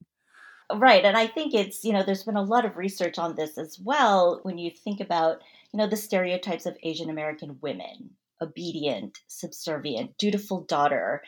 Right. 0.72 1.04
And 1.04 1.16
I 1.16 1.26
think 1.26 1.52
it's, 1.54 1.82
you 1.82 1.92
know, 1.92 2.02
there's 2.04 2.22
been 2.22 2.36
a 2.36 2.42
lot 2.42 2.64
of 2.64 2.76
research 2.76 3.18
on 3.18 3.34
this 3.34 3.58
as 3.58 3.78
well 3.82 4.40
when 4.44 4.56
you 4.58 4.70
think 4.70 5.00
about, 5.00 5.38
you 5.72 5.78
know, 5.78 5.88
the 5.88 5.96
stereotypes 5.96 6.66
of 6.66 6.76
Asian 6.82 7.10
American 7.10 7.58
women 7.60 8.10
obedient, 8.42 9.18
subservient, 9.26 10.16
dutiful 10.16 10.62
daughter. 10.62 11.22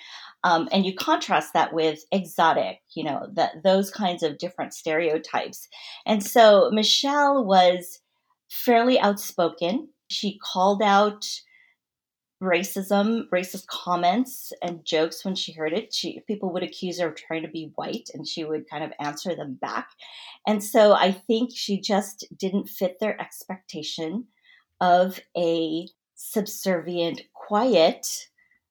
Um, 0.45 0.69
and 0.73 0.87
you 0.87 0.95
contrast 0.95 1.53
that 1.53 1.73
with 1.73 2.05
exotic, 2.11 2.81
you 2.95 3.05
know, 3.05 3.27
that 3.35 3.63
those 3.63 3.91
kinds 3.91 4.23
of 4.23 4.39
different 4.39 4.75
stereotypes. 4.75 5.69
And 6.07 6.25
so 6.25 6.71
Michelle 6.73 7.45
was 7.45 8.01
fairly 8.49 8.99
outspoken. 8.99 9.89
She 10.09 10.39
called 10.39 10.83
out 10.83 11.27
racism, 12.43 13.29
racist 13.29 13.67
comments 13.69 14.53
and 14.61 14.85
jokes 14.85 15.25
when 15.25 15.35
she 15.35 15.53
heard 15.53 15.73
it. 15.73 15.95
She 15.95 16.21
people 16.27 16.53
would 16.53 16.65
accuse 16.65 16.99
her 17.01 17.09
of 17.09 17.15
trying 17.15 17.43
to 17.43 17.49
be 17.49 17.73
white 17.77 18.11
and 18.13 18.27
she 18.27 18.45
would 18.45 18.69
kind 18.69 18.83
of 18.83 18.93
answer 19.01 19.35
them 19.35 19.55
back. 19.55 19.91
And 20.47 20.63
so 20.63 20.93
I 20.93 21.13
think 21.13 21.51
she 21.55 21.81
just 21.81 22.27
didn't 22.37 22.69
fit 22.69 22.99
their 22.99 23.19
expectation 23.21 24.27
of 24.81 25.21
a 25.37 25.87
subservient, 26.17 27.23
quiet 27.33 28.29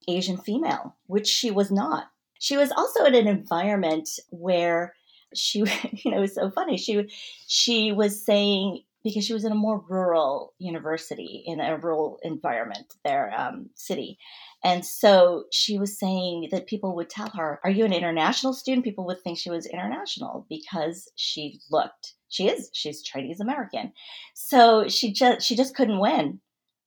Asian 0.08 0.38
female, 0.38 0.96
which 1.08 1.28
she 1.28 1.50
was 1.50 1.72
not. 1.72 2.08
She 2.40 2.58
was 2.58 2.72
also 2.72 3.06
in 3.06 3.16
an 3.16 3.28
environment 3.28 4.10
where 4.30 4.96
she, 5.34 5.60
you 5.94 6.12
know, 6.12 6.18
it 6.18 6.22
was 6.22 6.36
so 6.36 6.52
funny. 6.52 6.78
She 6.78 7.10
she 7.48 7.92
was 7.94 8.24
saying 8.24 8.84
because 9.04 9.26
she 9.26 9.34
was 9.34 9.46
in 9.46 9.52
a 9.52 9.56
more 9.56 9.84
rural 9.90 10.54
university 10.60 11.44
in 11.46 11.60
a 11.60 11.78
rural 11.78 12.20
environment, 12.24 12.94
their 13.04 13.34
um, 13.38 13.70
city, 13.76 14.18
and 14.64 14.86
so 14.86 15.46
she 15.52 15.78
was 15.78 15.98
saying 15.98 16.50
that 16.52 16.68
people 16.68 16.96
would 16.96 17.10
tell 17.10 17.30
her, 17.30 17.60
"Are 17.64 17.72
you 17.72 17.86
an 17.86 17.94
international 17.94 18.54
student?" 18.54 18.86
People 18.86 19.06
would 19.06 19.22
think 19.22 19.38
she 19.38 19.50
was 19.50 19.66
international 19.66 20.46
because 20.50 21.12
she 21.16 21.60
looked. 21.72 22.14
She 22.30 22.48
is. 22.48 22.70
She's 22.74 23.02
Chinese 23.02 23.40
American, 23.40 23.94
so 24.34 24.88
she 24.88 25.14
just 25.14 25.46
she 25.46 25.56
just 25.56 25.76
couldn't 25.76 26.00
win 26.00 26.40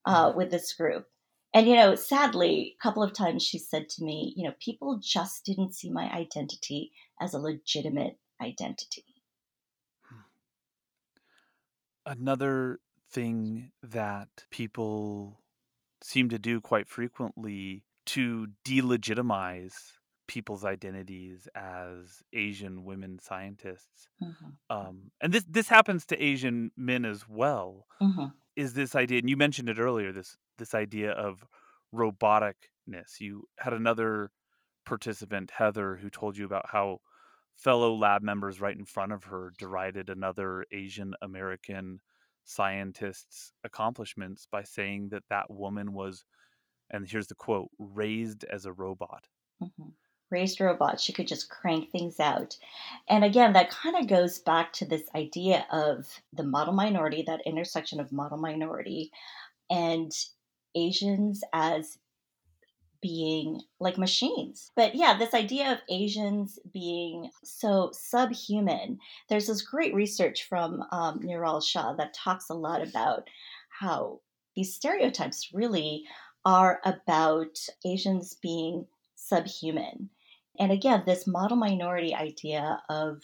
uh, 0.06 0.33
with 0.37 0.50
this 0.50 0.73
group. 0.73 1.06
And, 1.54 1.68
you 1.68 1.76
know, 1.76 1.94
sadly, 1.94 2.75
a 2.76 2.83
couple 2.83 3.04
of 3.04 3.12
times 3.12 3.44
she 3.44 3.59
said 3.59 3.88
to 3.90 4.04
me, 4.04 4.35
you 4.37 4.44
know, 4.44 4.54
people 4.59 4.99
just 5.00 5.44
didn't 5.44 5.73
see 5.73 5.88
my 5.88 6.12
identity 6.12 6.90
as 7.21 7.33
a 7.33 7.38
legitimate 7.38 8.18
identity. 8.42 9.04
Another 12.06 12.80
thing 13.11 13.70
that 13.82 14.28
people 14.50 15.40
seem 16.02 16.28
to 16.28 16.38
do 16.38 16.61
quite 16.61 16.88
frequently 16.88 17.84
to 18.06 18.49
delegitimize 18.66 19.75
people's 20.26 20.64
identities 20.64 21.49
as 21.54 22.23
Asian 22.32 22.84
women 22.84 23.18
scientists, 23.18 24.08
mm-hmm. 24.23 24.76
um, 24.76 25.11
and 25.20 25.32
this 25.32 25.44
this 25.49 25.68
happens 25.68 26.06
to 26.06 26.23
Asian 26.23 26.70
men 26.76 27.04
as 27.04 27.28
well. 27.28 27.87
Mm-hmm 28.02 28.26
is 28.56 28.75
this 28.75 28.94
idea, 28.94 29.18
and 29.18 29.28
you 29.28 29.37
mentioned 29.37 29.68
it 29.68 29.78
earlier, 29.78 30.12
this 30.12 30.37
this 30.58 30.75
idea 30.75 31.11
of 31.12 31.44
roboticness. 31.94 33.20
You 33.20 33.49
had 33.58 33.73
another 33.73 34.30
participant, 34.87 35.52
Heather, 35.56 35.96
who 35.96 36.11
told 36.11 36.37
you 36.37 36.44
about 36.44 36.66
how 36.70 37.00
fellow 37.56 37.94
lab 37.94 38.23
members 38.23 38.61
right 38.61 38.76
in 38.76 38.84
front 38.84 39.12
of 39.12 39.25
her 39.25 39.52
derided 39.58 40.08
another 40.08 40.64
Asian 40.73 41.14
American 41.23 42.00
scientist's 42.44 43.52
accomplishments 43.64 44.46
by 44.50 44.62
saying 44.62 45.08
that 45.11 45.25
that 45.30 45.50
woman 45.50 45.92
was, 45.92 46.25
and 46.90 47.08
here's 47.08 47.28
the 47.28 47.34
quote, 47.34 47.70
raised 47.78 48.44
as 48.44 48.66
a 48.66 48.73
robot. 48.73 49.26
Mm-hmm 49.62 49.90
raised 50.30 50.61
robot. 50.61 51.00
She 51.00 51.12
could 51.12 51.28
just 51.28 51.49
crank 51.49 51.90
things 51.90 52.18
out. 52.18 52.56
And 53.08 53.25
again, 53.25 53.52
that 53.52 53.70
kind 53.70 53.96
of 53.96 54.08
goes 54.08 54.38
back 54.38 54.73
to 54.75 54.84
this 54.84 55.04
idea 55.14 55.66
of 55.70 56.06
the 56.32 56.42
model 56.42 56.75
minority, 56.75 57.23
that 57.26 57.46
intersection 57.46 58.00
of 58.00 58.12
model 58.12 58.38
minority 58.38 59.12
and 59.70 60.11
Asians 60.75 61.42
as 61.52 61.99
being 63.04 63.61
like 63.80 63.99
machines. 63.99 64.73
But 64.75 64.94
yeah, 64.94 65.18
this 65.18 65.34
idea 65.34 65.70
of 65.70 65.78
Asians 65.90 66.58
being 66.73 67.28
so 67.44 67.90
subhuman, 67.92 68.99
there's 69.28 69.46
this 69.46 69.61
great 69.61 69.94
research 69.94 70.44
from 70.49 70.82
um, 70.90 71.20
Niral 71.20 71.62
Shah 71.62 71.92
that 71.96 72.14
talks 72.14 72.49
a 72.49 72.54
lot 72.54 72.80
about 72.80 73.28
how 73.68 74.20
these 74.56 74.75
stereotypes 74.75 75.50
really 75.52 76.04
are 76.46 76.80
about 76.87 77.58
Asians 77.84 78.38
being 78.40 78.87
subhuman. 79.16 80.08
And 80.58 80.73
again, 80.73 81.02
this 81.04 81.26
model 81.26 81.58
minority 81.58 82.14
idea 82.14 82.80
of 82.88 83.20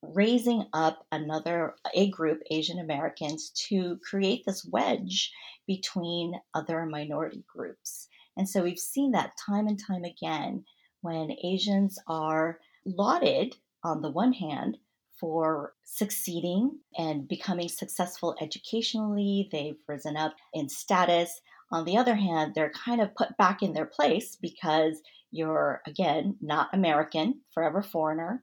raising 0.00 0.64
up 0.72 1.04
another 1.10 1.74
a 1.92 2.08
group 2.10 2.40
asian 2.52 2.78
americans 2.78 3.50
to 3.50 3.98
create 4.08 4.44
this 4.46 4.64
wedge 4.64 5.32
between 5.66 6.34
other 6.54 6.86
minority 6.86 7.42
groups 7.52 8.07
and 8.38 8.48
so 8.48 8.62
we've 8.62 8.78
seen 8.78 9.12
that 9.12 9.32
time 9.44 9.66
and 9.66 9.78
time 9.78 10.04
again 10.04 10.64
when 11.02 11.36
asians 11.44 11.98
are 12.06 12.58
lauded 12.86 13.56
on 13.84 14.02
the 14.02 14.10
one 14.10 14.32
hand 14.32 14.78
for 15.18 15.74
succeeding 15.84 16.78
and 16.96 17.28
becoming 17.28 17.68
successful 17.68 18.36
educationally. 18.40 19.48
They've 19.50 19.78
risen 19.88 20.16
up 20.16 20.34
in 20.54 20.68
status. 20.68 21.40
On 21.72 21.84
the 21.84 21.96
other 21.96 22.14
hand, 22.14 22.52
they're 22.54 22.70
kind 22.70 23.00
of 23.00 23.14
put 23.14 23.36
back 23.36 23.62
in 23.62 23.72
their 23.72 23.86
place 23.86 24.36
because 24.40 25.00
you're, 25.30 25.82
again, 25.86 26.36
not 26.40 26.68
American, 26.72 27.40
forever 27.52 27.82
foreigner. 27.82 28.42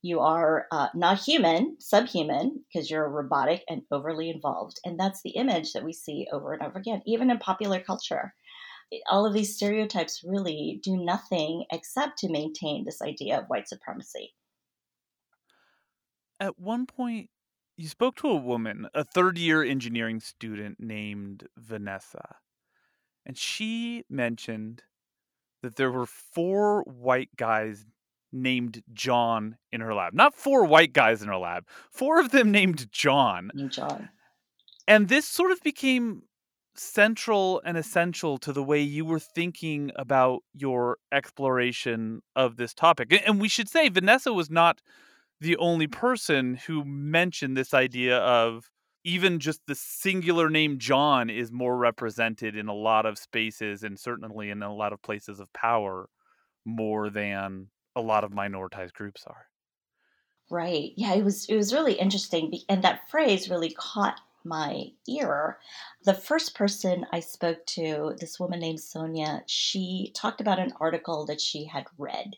You 0.00 0.20
are 0.20 0.66
uh, 0.72 0.88
not 0.94 1.20
human, 1.20 1.76
subhuman, 1.78 2.64
because 2.72 2.90
you're 2.90 3.08
robotic 3.08 3.62
and 3.68 3.82
overly 3.90 4.30
involved. 4.30 4.80
And 4.84 4.98
that's 4.98 5.22
the 5.22 5.30
image 5.30 5.72
that 5.72 5.84
we 5.84 5.92
see 5.92 6.26
over 6.32 6.52
and 6.52 6.62
over 6.62 6.78
again, 6.78 7.02
even 7.06 7.30
in 7.30 7.38
popular 7.38 7.80
culture. 7.80 8.34
All 9.08 9.26
of 9.26 9.32
these 9.32 9.54
stereotypes 9.56 10.22
really 10.24 10.80
do 10.82 10.96
nothing 10.96 11.64
except 11.70 12.18
to 12.18 12.28
maintain 12.28 12.84
this 12.84 13.00
idea 13.00 13.38
of 13.38 13.46
white 13.46 13.68
supremacy. 13.68 14.34
At 16.40 16.58
one 16.58 16.86
point, 16.86 17.30
you 17.76 17.88
spoke 17.88 18.16
to 18.16 18.28
a 18.28 18.36
woman, 18.36 18.88
a 18.94 19.04
third 19.04 19.38
year 19.38 19.62
engineering 19.62 20.20
student 20.20 20.78
named 20.78 21.48
Vanessa, 21.56 22.36
and 23.24 23.38
she 23.38 24.04
mentioned 24.10 24.82
that 25.62 25.76
there 25.76 25.90
were 25.90 26.06
four 26.06 26.82
white 26.82 27.30
guys 27.36 27.86
named 28.32 28.82
John 28.92 29.56
in 29.70 29.80
her 29.80 29.94
lab. 29.94 30.14
Not 30.14 30.34
four 30.34 30.64
white 30.64 30.92
guys 30.92 31.22
in 31.22 31.28
her 31.28 31.36
lab, 31.36 31.66
four 31.90 32.20
of 32.20 32.30
them 32.30 32.50
named 32.50 32.90
John. 32.90 33.50
John. 33.68 34.08
And 34.88 35.08
this 35.08 35.26
sort 35.26 35.52
of 35.52 35.62
became 35.62 36.22
central 36.74 37.60
and 37.64 37.76
essential 37.76 38.38
to 38.38 38.52
the 38.52 38.62
way 38.62 38.80
you 38.80 39.04
were 39.04 39.18
thinking 39.18 39.90
about 39.96 40.42
your 40.54 40.98
exploration 41.12 42.22
of 42.34 42.56
this 42.56 42.72
topic. 42.72 43.22
And 43.26 43.40
we 43.40 43.48
should 43.48 43.68
say 43.68 43.88
Vanessa 43.88 44.32
was 44.32 44.50
not 44.50 44.80
the 45.40 45.56
only 45.56 45.86
mm. 45.86 45.92
person 45.92 46.54
who 46.54 46.84
mentioned 46.84 47.56
this 47.56 47.74
idea 47.74 48.18
of 48.18 48.70
even 49.04 49.40
just 49.40 49.60
the 49.66 49.74
singular 49.74 50.48
name 50.48 50.78
John 50.78 51.28
is 51.28 51.50
more 51.50 51.76
represented 51.76 52.56
in 52.56 52.68
a 52.68 52.74
lot 52.74 53.04
of 53.04 53.18
spaces 53.18 53.82
and 53.82 53.98
certainly 53.98 54.50
in 54.50 54.62
a 54.62 54.72
lot 54.72 54.92
of 54.92 55.02
places 55.02 55.40
of 55.40 55.52
power 55.52 56.08
more 56.64 57.10
than 57.10 57.68
a 57.96 58.00
lot 58.00 58.22
of 58.22 58.30
minoritized 58.30 58.92
groups 58.92 59.24
are. 59.26 59.46
Right. 60.50 60.92
Yeah, 60.96 61.14
it 61.14 61.24
was 61.24 61.46
it 61.48 61.56
was 61.56 61.72
really 61.72 61.94
interesting 61.94 62.52
and 62.68 62.84
that 62.84 63.10
phrase 63.10 63.50
really 63.50 63.70
caught 63.70 64.20
my 64.44 64.92
ear. 65.08 65.58
The 66.04 66.14
first 66.14 66.54
person 66.54 67.06
I 67.12 67.20
spoke 67.20 67.64
to, 67.66 68.16
this 68.18 68.38
woman 68.40 68.60
named 68.60 68.80
Sonia, 68.80 69.42
she 69.46 70.12
talked 70.14 70.40
about 70.40 70.58
an 70.58 70.72
article 70.80 71.26
that 71.26 71.40
she 71.40 71.64
had 71.64 71.86
read. 71.98 72.36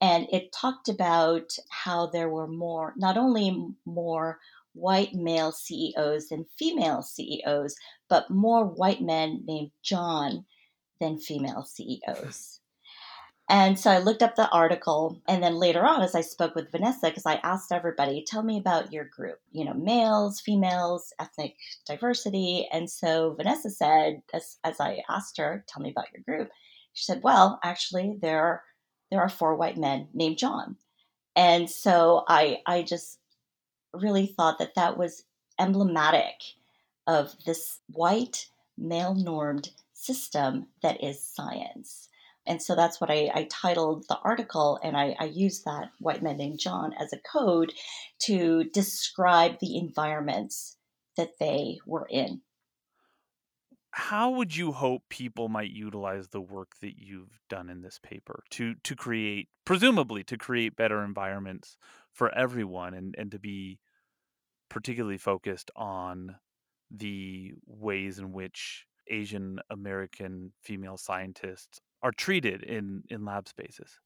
And 0.00 0.26
it 0.30 0.52
talked 0.52 0.88
about 0.88 1.56
how 1.70 2.06
there 2.06 2.28
were 2.28 2.46
more, 2.46 2.94
not 2.96 3.16
only 3.16 3.74
more 3.84 4.40
white 4.74 5.14
male 5.14 5.52
CEOs 5.52 6.28
than 6.28 6.46
female 6.56 7.02
CEOs, 7.02 7.76
but 8.08 8.30
more 8.30 8.64
white 8.64 9.00
men 9.00 9.42
named 9.46 9.70
John 9.82 10.44
than 11.00 11.18
female 11.18 11.64
CEOs. 11.64 12.60
And 13.48 13.78
so 13.78 13.90
I 13.90 13.98
looked 13.98 14.22
up 14.22 14.36
the 14.36 14.48
article, 14.50 15.20
and 15.28 15.42
then 15.42 15.56
later 15.56 15.84
on, 15.84 16.00
as 16.00 16.14
I 16.14 16.22
spoke 16.22 16.54
with 16.54 16.72
Vanessa, 16.72 17.08
because 17.08 17.26
I 17.26 17.40
asked 17.42 17.72
everybody, 17.72 18.24
tell 18.26 18.42
me 18.42 18.58
about 18.58 18.90
your 18.90 19.04
group, 19.04 19.38
you 19.52 19.66
know, 19.66 19.74
males, 19.74 20.40
females, 20.40 21.12
ethnic 21.20 21.56
diversity. 21.86 22.66
And 22.72 22.88
so 22.88 23.34
Vanessa 23.34 23.68
said, 23.68 24.22
as, 24.32 24.56
as 24.64 24.80
I 24.80 25.02
asked 25.10 25.36
her, 25.36 25.62
tell 25.68 25.82
me 25.82 25.90
about 25.90 26.06
your 26.14 26.22
group, 26.22 26.50
she 26.94 27.04
said, 27.04 27.22
well, 27.22 27.60
actually, 27.62 28.18
there, 28.22 28.62
there 29.10 29.20
are 29.20 29.28
four 29.28 29.56
white 29.56 29.76
men 29.76 30.08
named 30.14 30.38
John. 30.38 30.76
And 31.36 31.68
so 31.68 32.24
I, 32.26 32.62
I 32.64 32.82
just 32.82 33.18
really 33.92 34.26
thought 34.26 34.58
that 34.58 34.74
that 34.76 34.96
was 34.96 35.24
emblematic 35.60 36.36
of 37.06 37.34
this 37.44 37.80
white, 37.88 38.48
male 38.78 39.14
normed 39.14 39.70
system 39.92 40.68
that 40.82 41.04
is 41.04 41.22
science. 41.22 42.08
And 42.46 42.60
so 42.60 42.74
that's 42.74 43.00
what 43.00 43.10
I, 43.10 43.30
I 43.34 43.48
titled 43.50 44.04
the 44.08 44.18
article, 44.18 44.78
and 44.82 44.96
I, 44.96 45.16
I 45.18 45.24
used 45.24 45.64
that 45.64 45.90
white 45.98 46.22
man 46.22 46.36
named 46.36 46.58
John 46.58 46.92
as 46.98 47.12
a 47.12 47.18
code 47.18 47.72
to 48.20 48.64
describe 48.64 49.58
the 49.60 49.78
environments 49.78 50.76
that 51.16 51.38
they 51.40 51.78
were 51.86 52.06
in. 52.10 52.42
How 53.92 54.30
would 54.30 54.56
you 54.56 54.72
hope 54.72 55.04
people 55.08 55.48
might 55.48 55.70
utilize 55.70 56.28
the 56.28 56.40
work 56.40 56.72
that 56.82 56.94
you've 56.98 57.38
done 57.48 57.70
in 57.70 57.80
this 57.80 58.00
paper 58.02 58.42
to 58.50 58.74
to 58.82 58.96
create, 58.96 59.48
presumably, 59.64 60.24
to 60.24 60.36
create 60.36 60.74
better 60.76 61.04
environments 61.04 61.76
for 62.12 62.34
everyone, 62.34 62.92
and 62.94 63.14
and 63.16 63.30
to 63.30 63.38
be 63.38 63.78
particularly 64.68 65.18
focused 65.18 65.70
on 65.76 66.34
the 66.90 67.52
ways 67.66 68.18
in 68.18 68.32
which 68.32 68.84
Asian 69.08 69.60
American 69.70 70.52
female 70.60 70.96
scientists 70.96 71.80
are 72.04 72.12
treated 72.12 72.62
in 72.62 73.02
in 73.10 73.24
lab 73.24 73.48
spaces? 73.48 73.98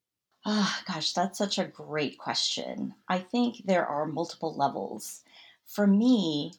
Oh, 0.47 0.81
gosh, 0.87 1.13
that's 1.13 1.39
such 1.39 1.59
a 1.59 1.67
great 1.67 2.19
question. 2.19 2.95
I 3.09 3.19
think 3.19 3.67
there 3.67 3.87
are 3.87 4.07
multiple 4.07 4.55
levels. 4.57 5.23
For 5.67 5.87
me, 5.87 6.53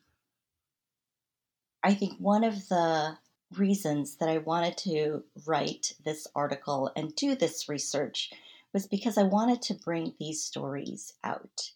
I 1.83 1.93
think 1.93 2.19
one 2.19 2.43
of 2.43 2.67
the 2.69 3.17
reasons 3.51 4.17
that 4.17 4.29
I 4.29 4.37
wanted 4.37 4.77
to 4.79 5.23
write 5.45 5.95
this 6.03 6.27
article 6.35 6.91
and 6.95 7.15
do 7.15 7.35
this 7.35 7.67
research 7.67 8.31
was 8.73 8.85
because 8.85 9.17
I 9.17 9.23
wanted 9.23 9.61
to 9.63 9.73
bring 9.73 10.13
these 10.19 10.43
stories 10.43 11.13
out. 11.23 11.71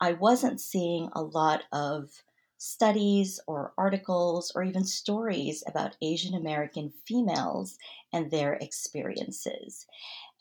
I 0.00 0.12
wasn't 0.12 0.60
seeing 0.60 1.10
a 1.12 1.22
lot 1.22 1.64
of 1.72 2.22
studies 2.60 3.40
or 3.46 3.72
articles 3.78 4.52
or 4.54 4.62
even 4.62 4.84
stories 4.84 5.64
about 5.66 5.96
Asian 6.02 6.34
American 6.34 6.92
females 7.06 7.78
and 8.12 8.30
their 8.30 8.52
experiences. 8.52 9.86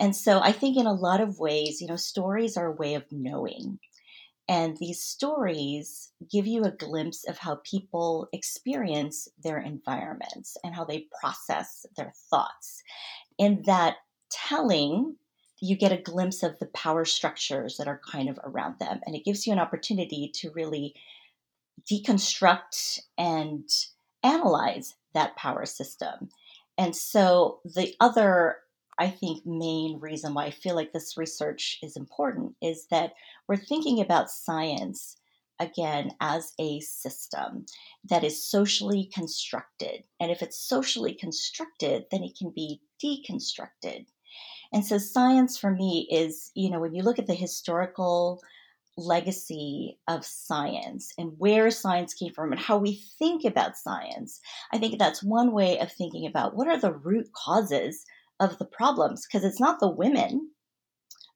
And 0.02 0.14
so 0.14 0.42
I 0.42 0.52
think 0.52 0.76
in 0.76 0.86
a 0.86 0.94
lot 0.94 1.22
of 1.22 1.40
ways, 1.40 1.80
you 1.80 1.88
know, 1.88 1.96
stories 1.96 2.58
are 2.58 2.68
a 2.68 2.76
way 2.76 2.96
of 2.96 3.06
knowing. 3.10 3.80
And 4.50 4.76
these 4.78 5.02
stories 5.02 6.12
give 6.30 6.46
you 6.46 6.66
a 6.66 6.72
glimpse 6.72 7.26
of 7.26 7.38
how 7.38 7.62
people 7.64 8.28
experience 8.34 9.30
their 9.42 9.60
environments 9.60 10.58
and 10.62 10.76
how 10.76 10.84
they 10.84 11.08
process 11.22 11.86
their 11.96 12.12
thoughts. 12.30 12.84
In 13.38 13.62
that 13.66 13.96
telling, 14.30 15.16
you 15.62 15.78
get 15.78 15.94
a 15.94 15.98
glimpse 15.98 16.44
of 16.44 16.60
the 16.60 16.66
power 16.68 17.06
structures 17.06 17.78
that 17.78 17.88
are 17.88 18.02
kind 18.12 18.28
of 18.28 18.38
around 18.44 18.80
them. 18.80 19.00
And 19.06 19.16
it 19.16 19.24
gives 19.24 19.48
you 19.48 19.54
an 19.54 19.60
opportunity 19.60 20.32
to 20.36 20.52
really 20.52 20.96
deconstruct 21.90 23.00
and 23.18 23.70
analyze 24.24 24.96
that 25.14 25.36
power 25.36 25.66
system. 25.66 26.30
And 26.78 26.96
so, 26.96 27.60
the 27.66 27.94
other, 28.00 28.58
I 28.98 29.10
think, 29.10 29.46
main 29.46 30.00
reason 30.00 30.34
why 30.34 30.46
I 30.46 30.52
feel 30.52 30.76
like 30.76 30.94
this 30.94 31.18
research 31.18 31.78
is 31.84 31.98
important 31.98 32.56
is 32.62 32.88
that 32.88 33.14
we're 33.48 33.58
thinking 33.58 34.00
about 34.00 34.32
science 34.32 35.18
again 35.60 36.12
as 36.22 36.54
a 36.58 36.80
system 36.80 37.66
that 38.10 38.24
is 38.24 38.42
socially 38.42 39.10
constructed. 39.14 40.06
And 40.22 40.32
if 40.32 40.42
it's 40.42 40.58
socially 40.58 41.14
constructed, 41.14 42.06
then 42.12 42.24
it 42.24 42.38
can 42.38 42.52
be 42.56 42.80
deconstructed. 43.04 44.06
And 44.72 44.86
so, 44.86 44.98
science 44.98 45.58
for 45.58 45.72
me 45.72 46.08
is, 46.12 46.52
you 46.56 46.70
know, 46.70 46.80
when 46.80 46.94
you 46.94 47.04
look 47.04 47.20
at 47.20 47.28
the 47.28 47.34
historical 47.34 48.42
legacy 49.00 49.98
of 50.08 50.26
science 50.26 51.14
and 51.18 51.34
where 51.38 51.72
science 51.72 52.14
came 52.14 52.34
from 52.34 52.52
and 52.52 52.62
how 52.62 52.78
we 52.78 53.02
think 53.18 53.46
about 53.46 53.78
science. 53.78 54.40
I 54.72 54.78
think 54.78 55.00
that's 55.00 55.24
one 55.24 55.52
way 55.52 55.80
of 55.80 55.92
thinking 55.92 56.26
about 56.28 56.56
what 56.56 56.68
are 56.68 56.80
the 56.80 56.94
root 56.94 57.28
causes 57.34 58.06
of 58.40 58.58
the 58.58 58.66
problems 58.66 59.26
because 59.26 59.46
it's 59.46 59.60
not 59.60 59.80
the 59.80 59.90
women. 59.90 60.52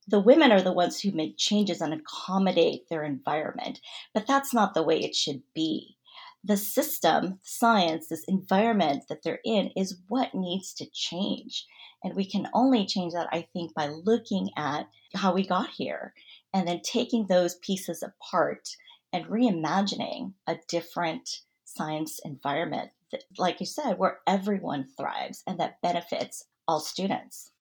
The 0.07 0.19
women 0.19 0.51
are 0.51 0.61
the 0.61 0.73
ones 0.73 0.99
who 0.99 1.11
make 1.11 1.37
changes 1.37 1.81
and 1.81 1.93
accommodate 1.93 2.89
their 2.89 3.03
environment, 3.03 3.79
but 4.13 4.27
that's 4.27 4.53
not 4.53 4.73
the 4.73 4.83
way 4.83 4.99
it 4.99 5.15
should 5.15 5.41
be. 5.55 5.97
The 6.43 6.57
system, 6.57 7.39
science, 7.41 8.07
this 8.07 8.25
environment 8.27 9.05
that 9.07 9.23
they're 9.23 9.39
in 9.45 9.71
is 9.77 10.01
what 10.07 10.35
needs 10.35 10.73
to 10.75 10.85
change. 10.91 11.65
And 12.03 12.15
we 12.15 12.25
can 12.25 12.49
only 12.53 12.85
change 12.85 13.13
that, 13.13 13.29
I 13.31 13.47
think, 13.53 13.73
by 13.73 13.87
looking 13.87 14.49
at 14.57 14.89
how 15.15 15.33
we 15.33 15.47
got 15.47 15.69
here 15.69 16.13
and 16.53 16.67
then 16.67 16.81
taking 16.83 17.27
those 17.27 17.55
pieces 17.55 18.03
apart 18.03 18.67
and 19.13 19.25
reimagining 19.27 20.33
a 20.45 20.57
different 20.67 21.29
science 21.63 22.19
environment, 22.25 22.91
that, 23.11 23.23
like 23.37 23.59
you 23.59 23.65
said, 23.65 23.97
where 23.97 24.19
everyone 24.27 24.87
thrives 24.97 25.43
and 25.47 25.59
that 25.59 25.81
benefits 25.81 26.45
all 26.67 26.79
students. 26.79 27.51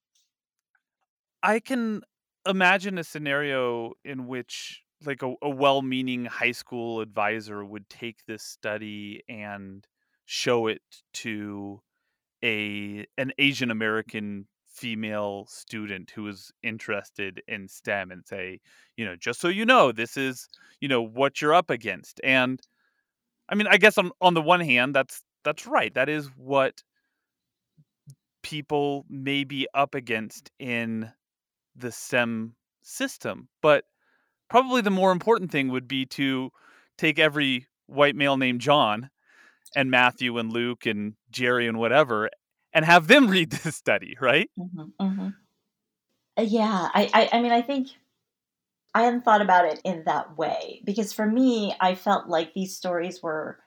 I 1.41 1.59
can 1.59 2.01
imagine 2.45 2.97
a 2.97 3.03
scenario 3.03 3.93
in 4.03 4.27
which 4.27 4.81
like 5.05 5.21
a, 5.23 5.33
a 5.41 5.49
well-meaning 5.49 6.25
high 6.25 6.51
school 6.51 7.01
advisor 7.01 7.63
would 7.63 7.89
take 7.89 8.25
this 8.25 8.43
study 8.43 9.21
and 9.29 9.85
show 10.25 10.67
it 10.67 10.81
to 11.13 11.81
a 12.43 13.05
an 13.17 13.31
Asian 13.37 13.71
American 13.71 14.47
female 14.67 15.45
student 15.47 16.11
who 16.15 16.27
is 16.27 16.51
interested 16.63 17.41
in 17.47 17.67
STEM 17.67 18.11
and 18.11 18.25
say, 18.25 18.59
you 18.97 19.05
know, 19.05 19.15
just 19.15 19.39
so 19.39 19.47
you 19.47 19.65
know, 19.65 19.91
this 19.91 20.17
is, 20.17 20.49
you 20.81 20.87
know, 20.87 21.01
what 21.01 21.41
you're 21.41 21.53
up 21.53 21.69
against. 21.69 22.19
And 22.23 22.59
I 23.49 23.55
mean, 23.55 23.67
I 23.67 23.77
guess 23.77 23.97
on 23.97 24.11
on 24.21 24.33
the 24.33 24.41
one 24.41 24.61
hand, 24.61 24.95
that's 24.95 25.21
that's 25.43 25.67
right. 25.67 25.93
That 25.93 26.09
is 26.09 26.27
what 26.37 26.83
people 28.41 29.05
may 29.09 29.43
be 29.43 29.67
up 29.73 29.95
against 29.95 30.51
in 30.59 31.11
the 31.75 31.91
STEM 31.91 32.55
system. 32.81 33.47
But 33.61 33.85
probably 34.53 34.81
the 34.81 34.91
more 34.91 35.11
important 35.11 35.49
thing 35.49 35.69
would 35.69 35.87
be 35.87 36.05
to 36.05 36.51
take 36.95 37.17
every 37.17 37.65
white 37.87 38.15
male 38.15 38.37
named 38.37 38.61
John 38.61 39.09
and 39.75 39.89
Matthew 39.89 40.37
and 40.37 40.53
Luke 40.53 40.85
and 40.85 41.15
Jerry 41.31 41.67
and 41.67 41.79
whatever 41.79 42.29
and 42.71 42.85
have 42.85 43.07
them 43.07 43.27
read 43.31 43.49
this 43.49 43.75
study, 43.75 44.15
right? 44.21 44.51
Mm-hmm, 44.59 45.03
mm-hmm. 45.03 45.27
Uh, 46.37 46.41
yeah, 46.43 46.87
I, 46.93 47.09
I, 47.15 47.29
I 47.37 47.41
mean, 47.41 47.51
I 47.51 47.63
think 47.63 47.87
I 48.93 49.05
hadn't 49.05 49.25
thought 49.25 49.41
about 49.41 49.65
it 49.65 49.81
in 49.83 50.03
that 50.05 50.37
way 50.37 50.83
because 50.85 51.11
for 51.13 51.25
me, 51.25 51.73
I 51.81 51.95
felt 51.95 52.27
like 52.27 52.53
these 52.53 52.75
stories 52.75 53.23
were 53.23 53.57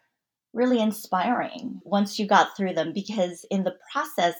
really 0.54 0.78
inspiring 0.78 1.80
once 1.82 2.16
you 2.16 2.28
got 2.28 2.56
through 2.56 2.74
them 2.74 2.92
because 2.92 3.44
in 3.50 3.64
the 3.64 3.74
process 3.92 4.36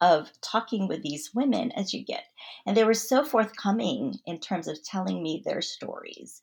of 0.00 0.30
talking 0.40 0.88
with 0.88 1.02
these 1.02 1.30
women 1.34 1.72
as 1.72 1.92
you 1.92 2.04
get, 2.04 2.24
and 2.66 2.76
they 2.76 2.84
were 2.84 2.94
so 2.94 3.24
forthcoming 3.24 4.16
in 4.26 4.38
terms 4.38 4.68
of 4.68 4.82
telling 4.82 5.22
me 5.22 5.42
their 5.44 5.62
stories. 5.62 6.40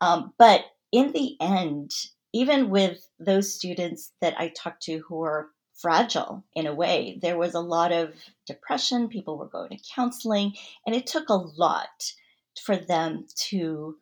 Um, 0.00 0.32
but 0.38 0.64
in 0.92 1.12
the 1.12 1.36
end, 1.40 1.92
even 2.32 2.70
with 2.70 3.08
those 3.18 3.54
students 3.54 4.12
that 4.20 4.38
I 4.38 4.48
talked 4.48 4.82
to 4.84 4.98
who 4.98 5.16
were 5.16 5.50
fragile 5.74 6.44
in 6.54 6.66
a 6.66 6.74
way. 6.74 7.18
There 7.20 7.36
was 7.36 7.54
a 7.54 7.60
lot 7.60 7.92
of 7.92 8.14
depression, 8.46 9.08
people 9.08 9.36
were 9.36 9.48
going 9.48 9.70
to 9.70 9.84
counseling, 9.94 10.54
and 10.86 10.94
it 10.94 11.06
took 11.06 11.28
a 11.28 11.34
lot 11.34 12.12
for 12.62 12.76
them 12.76 13.26
to 13.48 13.96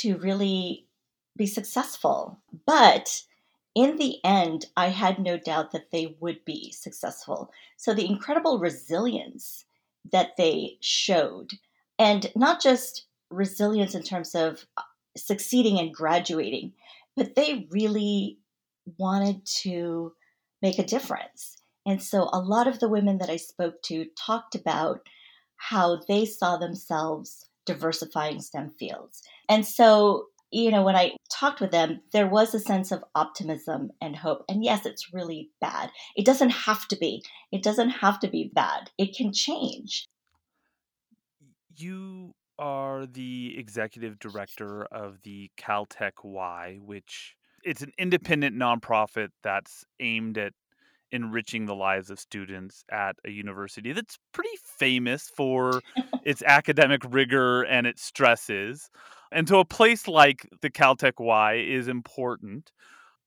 to 0.00 0.16
really 0.18 0.86
be 1.36 1.46
successful. 1.46 2.40
But 2.66 3.22
in 3.74 3.96
the 3.96 4.18
end, 4.24 4.66
I 4.76 4.88
had 4.88 5.18
no 5.18 5.38
doubt 5.38 5.72
that 5.72 5.90
they 5.90 6.16
would 6.20 6.44
be 6.44 6.72
successful. 6.72 7.50
So 7.76 7.94
the 7.94 8.06
incredible 8.06 8.58
resilience 8.58 9.64
that 10.10 10.36
they 10.36 10.76
showed, 10.80 11.52
and 11.98 12.30
not 12.36 12.60
just 12.60 13.06
resilience 13.30 13.94
in 13.94 14.02
terms 14.02 14.34
of 14.34 14.66
uh, 14.76 14.82
succeeding 15.16 15.78
and 15.78 15.94
graduating, 15.94 16.72
but 17.16 17.34
they 17.34 17.66
really 17.70 18.38
wanted 18.98 19.44
to 19.62 20.12
make 20.60 20.78
a 20.78 20.84
difference. 20.84 21.56
And 21.86 22.02
so 22.02 22.28
a 22.32 22.40
lot 22.40 22.68
of 22.68 22.78
the 22.78 22.88
women 22.88 23.18
that 23.18 23.30
I 23.30 23.36
spoke 23.36 23.82
to 23.84 24.06
talked 24.16 24.54
about 24.54 25.00
how 25.56 26.00
they 26.08 26.24
saw 26.24 26.56
themselves 26.56 27.48
diversifying 27.64 28.40
STEM 28.40 28.70
fields. 28.78 29.22
And 29.48 29.64
so, 29.66 30.26
you 30.50 30.70
know, 30.70 30.82
when 30.82 30.96
I 30.96 31.12
talked 31.32 31.60
with 31.60 31.70
them, 31.70 32.00
there 32.12 32.26
was 32.26 32.54
a 32.54 32.60
sense 32.60 32.92
of 32.92 33.04
optimism 33.14 33.90
and 34.00 34.16
hope. 34.16 34.44
And 34.48 34.62
yes, 34.62 34.86
it's 34.86 35.12
really 35.12 35.50
bad. 35.60 35.90
It 36.16 36.24
doesn't 36.24 36.50
have 36.50 36.86
to 36.88 36.96
be. 36.96 37.24
It 37.50 37.62
doesn't 37.62 37.90
have 37.90 38.20
to 38.20 38.28
be 38.28 38.50
bad. 38.54 38.90
It 38.98 39.16
can 39.16 39.32
change. 39.32 40.06
You 41.76 42.34
are 42.58 43.06
the 43.06 43.54
executive 43.58 44.18
director 44.18 44.84
of 44.84 45.18
the 45.24 45.50
Caltech 45.58 46.22
Y, 46.22 46.78
which 46.80 47.34
it's 47.64 47.82
an 47.82 47.92
independent 47.98 48.56
nonprofit 48.56 49.28
that's 49.42 49.84
aimed 50.00 50.38
at 50.38 50.52
enriching 51.12 51.66
the 51.66 51.74
lives 51.74 52.10
of 52.10 52.18
students 52.18 52.84
at 52.90 53.16
a 53.26 53.30
university 53.30 53.92
that's 53.92 54.18
pretty 54.32 54.56
famous 54.64 55.30
for 55.36 55.82
its 56.24 56.42
academic 56.42 57.02
rigor 57.08 57.62
and 57.62 57.86
its 57.86 58.02
stresses. 58.02 58.90
And 59.32 59.48
so 59.48 59.60
a 59.60 59.64
place 59.64 60.06
like 60.06 60.48
the 60.60 60.70
Caltech 60.70 61.18
Y 61.18 61.54
is 61.54 61.88
important. 61.88 62.70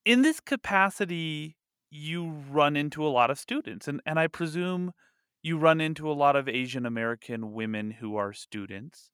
In 0.06 0.22
this 0.22 0.40
capacity, 0.40 1.58
you 1.90 2.28
run 2.50 2.76
into 2.76 3.06
a 3.06 3.10
lot 3.10 3.32
of 3.32 3.40
students, 3.40 3.88
and, 3.88 4.02
and 4.06 4.20
I 4.20 4.28
presume 4.28 4.94
you 5.42 5.58
run 5.58 5.80
into 5.82 6.10
a 6.10 6.14
lot 6.14 6.36
of 6.36 6.50
Asian 6.50 6.86
American 6.86 7.54
women 7.54 7.92
who 7.92 8.16
are 8.16 8.34
students. 8.34 9.10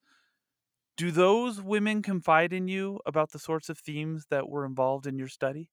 Do 0.98 1.12
those 1.12 1.62
women 1.62 2.02
confide 2.02 2.54
in 2.54 2.68
you 2.68 3.00
about 3.06 3.32
the 3.32 3.40
sorts 3.40 3.70
of 3.70 3.78
themes 3.78 4.26
that 4.30 4.50
were 4.50 4.66
involved 4.66 5.08
in 5.08 5.18
your 5.18 5.28
study? 5.28 5.70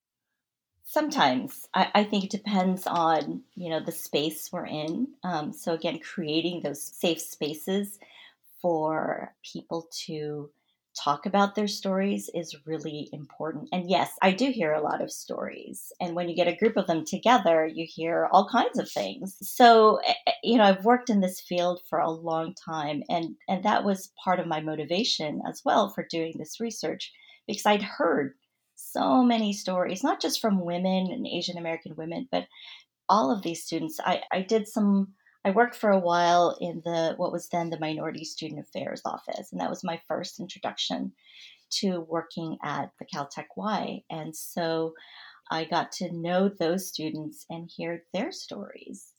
Sometimes 0.84 1.66
I, 1.74 1.90
I 1.94 2.04
think 2.04 2.24
it 2.24 2.30
depends 2.30 2.86
on 2.86 3.42
you 3.54 3.68
know 3.68 3.80
the 3.80 3.92
space 3.92 4.50
we're 4.50 4.66
in. 4.66 5.08
Um, 5.22 5.52
so 5.52 5.74
again, 5.74 5.98
creating 5.98 6.62
those 6.62 6.82
safe 6.82 7.20
spaces 7.20 7.98
for 8.62 9.34
people 9.42 9.88
to 10.06 10.50
talk 11.02 11.26
about 11.26 11.54
their 11.54 11.68
stories 11.68 12.30
is 12.34 12.56
really 12.66 13.08
important. 13.12 13.68
And 13.72 13.88
yes, 13.88 14.10
I 14.22 14.32
do 14.32 14.50
hear 14.50 14.72
a 14.72 14.82
lot 14.82 15.02
of 15.02 15.12
stories. 15.12 15.92
And 16.00 16.14
when 16.14 16.28
you 16.28 16.34
get 16.34 16.48
a 16.48 16.56
group 16.56 16.76
of 16.76 16.86
them 16.86 17.04
together, 17.04 17.66
you 17.66 17.86
hear 17.88 18.28
all 18.32 18.48
kinds 18.48 18.78
of 18.78 18.90
things. 18.90 19.36
So, 19.42 20.00
eh, 20.06 20.14
eh, 20.26 20.32
you 20.42 20.58
know, 20.58 20.64
I've 20.64 20.84
worked 20.84 21.10
in 21.10 21.20
this 21.20 21.40
field 21.40 21.80
for 21.88 21.98
a 21.98 22.10
long 22.10 22.54
time 22.54 23.02
and 23.08 23.36
and 23.48 23.64
that 23.64 23.84
was 23.84 24.12
part 24.22 24.40
of 24.40 24.46
my 24.46 24.60
motivation 24.60 25.42
as 25.48 25.62
well 25.64 25.90
for 25.90 26.06
doing 26.08 26.34
this 26.36 26.60
research 26.60 27.12
because 27.46 27.66
I'd 27.66 27.82
heard 27.82 28.34
so 28.76 29.22
many 29.22 29.52
stories, 29.52 30.04
not 30.04 30.20
just 30.20 30.40
from 30.40 30.64
women 30.64 31.08
and 31.10 31.26
Asian 31.26 31.58
American 31.58 31.96
women, 31.96 32.28
but 32.30 32.46
all 33.08 33.30
of 33.30 33.42
these 33.42 33.64
students. 33.64 33.98
I, 34.00 34.22
I 34.30 34.42
did 34.42 34.68
some 34.68 35.14
I 35.48 35.52
worked 35.52 35.76
for 35.76 35.90
a 35.90 35.98
while 35.98 36.58
in 36.60 36.82
the 36.84 37.14
what 37.16 37.32
was 37.32 37.48
then 37.48 37.70
the 37.70 37.80
Minority 37.80 38.22
Student 38.22 38.60
Affairs 38.60 39.00
office, 39.06 39.50
and 39.50 39.58
that 39.62 39.70
was 39.70 39.82
my 39.82 39.98
first 40.06 40.40
introduction 40.40 41.12
to 41.70 42.00
working 42.00 42.58
at 42.62 42.92
the 42.98 43.06
Caltech 43.06 43.46
Y. 43.56 44.02
And 44.10 44.36
so 44.36 44.92
I 45.50 45.64
got 45.64 45.90
to 45.92 46.12
know 46.12 46.50
those 46.50 46.86
students 46.86 47.46
and 47.48 47.70
hear 47.74 48.04
their 48.12 48.30
stories. 48.30 49.14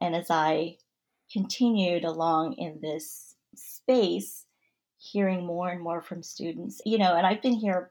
And 0.00 0.16
as 0.16 0.30
I 0.30 0.78
continued 1.30 2.04
along 2.04 2.54
in 2.54 2.78
this 2.80 3.34
space, 3.54 4.46
hearing 4.96 5.44
more 5.44 5.68
and 5.68 5.82
more 5.82 6.00
from 6.00 6.22
students, 6.22 6.80
you 6.86 6.96
know, 6.96 7.14
and 7.14 7.26
I've 7.26 7.42
been 7.42 7.52
here 7.52 7.90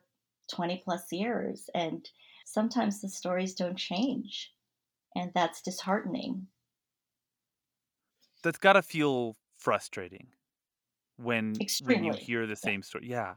20 0.51 0.81
plus 0.83 1.11
years, 1.11 1.69
and 1.75 2.09
sometimes 2.47 3.01
the 3.01 3.09
stories 3.09 3.53
don't 3.53 3.77
change. 3.77 4.53
And 5.15 5.31
that's 5.35 5.61
disheartening 5.61 6.47
that's 8.45 8.57
got 8.57 8.73
to 8.73 8.81
feel 8.81 9.35
frustrating 9.57 10.27
when 11.17 11.55
Extremely. 11.59 11.95
when 11.95 12.03
you 12.05 12.13
hear 12.13 12.47
the 12.47 12.55
same 12.55 12.81
story. 12.81 13.07
Yeah. 13.09 13.33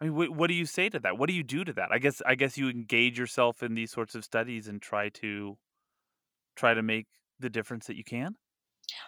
I 0.00 0.04
mean, 0.04 0.14
what, 0.14 0.30
what 0.30 0.48
do 0.48 0.54
you 0.54 0.64
say 0.64 0.88
to 0.88 0.98
that? 1.00 1.18
What 1.18 1.28
do 1.28 1.34
you 1.34 1.42
do 1.42 1.64
to 1.64 1.72
that? 1.74 1.90
I 1.92 1.98
guess 1.98 2.22
I 2.24 2.34
guess 2.34 2.56
you 2.56 2.70
engage 2.70 3.18
yourself 3.18 3.62
in 3.62 3.74
these 3.74 3.90
sorts 3.90 4.14
of 4.14 4.24
studies 4.24 4.66
and 4.68 4.80
try 4.80 5.10
to 5.10 5.58
try 6.56 6.72
to 6.72 6.82
make 6.82 7.06
the 7.38 7.50
difference 7.50 7.86
that 7.86 7.96
you 7.96 8.04
can. 8.04 8.36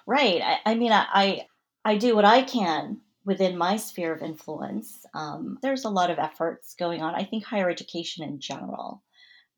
Right. 0.07 0.43
I, 0.43 0.73
I 0.73 0.75
mean, 0.75 0.93
I 0.93 1.47
I 1.85 1.97
do 1.97 2.15
what 2.15 2.25
I 2.25 2.43
can 2.43 3.01
within 3.25 3.57
my 3.57 3.77
sphere 3.77 4.13
of 4.13 4.23
influence. 4.23 5.05
Um, 5.15 5.59
there's 5.63 5.85
a 5.85 5.91
lot 5.91 6.11
of 6.11 6.19
efforts 6.19 6.75
going 6.75 7.03
on. 7.03 7.15
I 7.15 7.25
think 7.25 7.45
higher 7.45 7.71
education 7.71 8.25
in 8.25 8.41
general, 8.41 9.03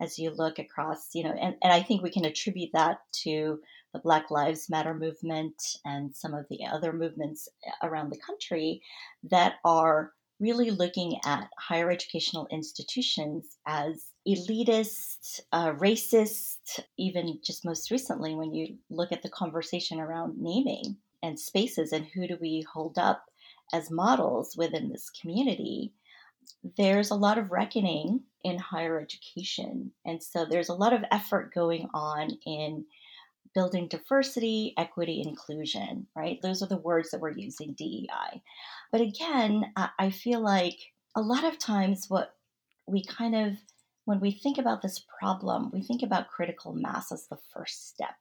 as 0.00 0.18
you 0.18 0.30
look 0.30 0.58
across, 0.58 1.14
you 1.14 1.24
know, 1.24 1.32
and, 1.32 1.56
and 1.62 1.72
I 1.72 1.82
think 1.82 2.02
we 2.02 2.10
can 2.10 2.24
attribute 2.24 2.70
that 2.74 2.98
to 3.22 3.60
the 3.94 4.00
Black 4.00 4.30
Lives 4.30 4.68
Matter 4.68 4.92
movement 4.92 5.54
and 5.86 6.14
some 6.14 6.34
of 6.34 6.44
the 6.50 6.66
other 6.66 6.92
movements 6.92 7.48
around 7.82 8.10
the 8.10 8.18
country 8.18 8.82
that 9.22 9.54
are 9.64 10.12
really 10.40 10.72
looking 10.72 11.18
at 11.24 11.48
higher 11.56 11.90
educational 11.90 12.48
institutions 12.50 13.56
as 13.66 14.10
elitist, 14.26 15.40
uh, 15.52 15.72
racist, 15.74 16.80
even 16.98 17.38
just 17.42 17.64
most 17.64 17.90
recently 17.90 18.34
when 18.34 18.52
you 18.52 18.76
look 18.90 19.12
at 19.12 19.22
the 19.22 19.28
conversation 19.28 20.00
around 20.00 20.34
naming 20.38 20.96
and 21.22 21.38
spaces 21.38 21.92
and 21.92 22.04
who 22.06 22.26
do 22.26 22.36
we 22.40 22.66
hold 22.70 22.98
up 22.98 23.24
as 23.72 23.90
models 23.90 24.56
within 24.56 24.90
this 24.90 25.08
community. 25.08 25.92
There's 26.76 27.10
a 27.10 27.16
lot 27.16 27.38
of 27.38 27.52
reckoning 27.52 28.22
in 28.42 28.58
higher 28.58 29.00
education. 29.00 29.92
And 30.04 30.22
so 30.22 30.44
there's 30.44 30.68
a 30.68 30.74
lot 30.74 30.92
of 30.92 31.04
effort 31.10 31.54
going 31.54 31.88
on 31.94 32.30
in 32.44 32.84
building 33.54 33.88
diversity, 33.88 34.74
equity, 34.76 35.22
inclusion, 35.24 36.06
right? 36.16 36.40
Those 36.42 36.62
are 36.62 36.68
the 36.68 36.76
words 36.76 37.10
that 37.10 37.20
we're 37.20 37.30
using, 37.30 37.72
DEI. 37.72 38.42
But 38.90 39.00
again, 39.00 39.72
I 39.76 40.10
feel 40.10 40.40
like 40.40 40.78
a 41.14 41.20
lot 41.20 41.44
of 41.44 41.58
times 41.58 42.06
what 42.08 42.34
we 42.86 43.04
kind 43.04 43.34
of, 43.34 43.52
when 44.04 44.20
we 44.20 44.32
think 44.32 44.58
about 44.58 44.82
this 44.82 45.04
problem, 45.18 45.70
we 45.72 45.82
think 45.82 46.02
about 46.02 46.28
critical 46.28 46.74
mass 46.74 47.12
as 47.12 47.26
the 47.26 47.38
first 47.54 47.88
step 47.88 48.14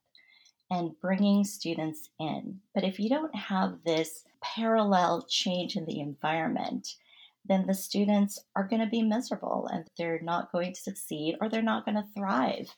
and 0.72 1.00
bringing 1.02 1.44
students 1.44 2.10
in. 2.20 2.60
But 2.74 2.84
if 2.84 3.00
you 3.00 3.10
don't 3.10 3.36
have 3.36 3.80
this 3.86 4.24
parallel 4.42 5.26
change 5.30 5.76
in 5.76 5.86
the 5.86 6.00
environment, 6.00 6.96
then 7.46 7.68
the 7.68 7.74
students 7.74 8.40
are 8.56 8.68
going 8.68 8.82
to 8.82 8.88
be 8.88 9.02
miserable 9.02 9.68
and 9.72 9.86
they're 9.98 10.22
not 10.22 10.52
going 10.52 10.74
to 10.74 10.80
succeed 10.80 11.36
or 11.42 11.50
they're 11.50 11.62
not 11.62 11.86
going 11.86 11.96
to 11.96 12.08
thrive. 12.16 12.74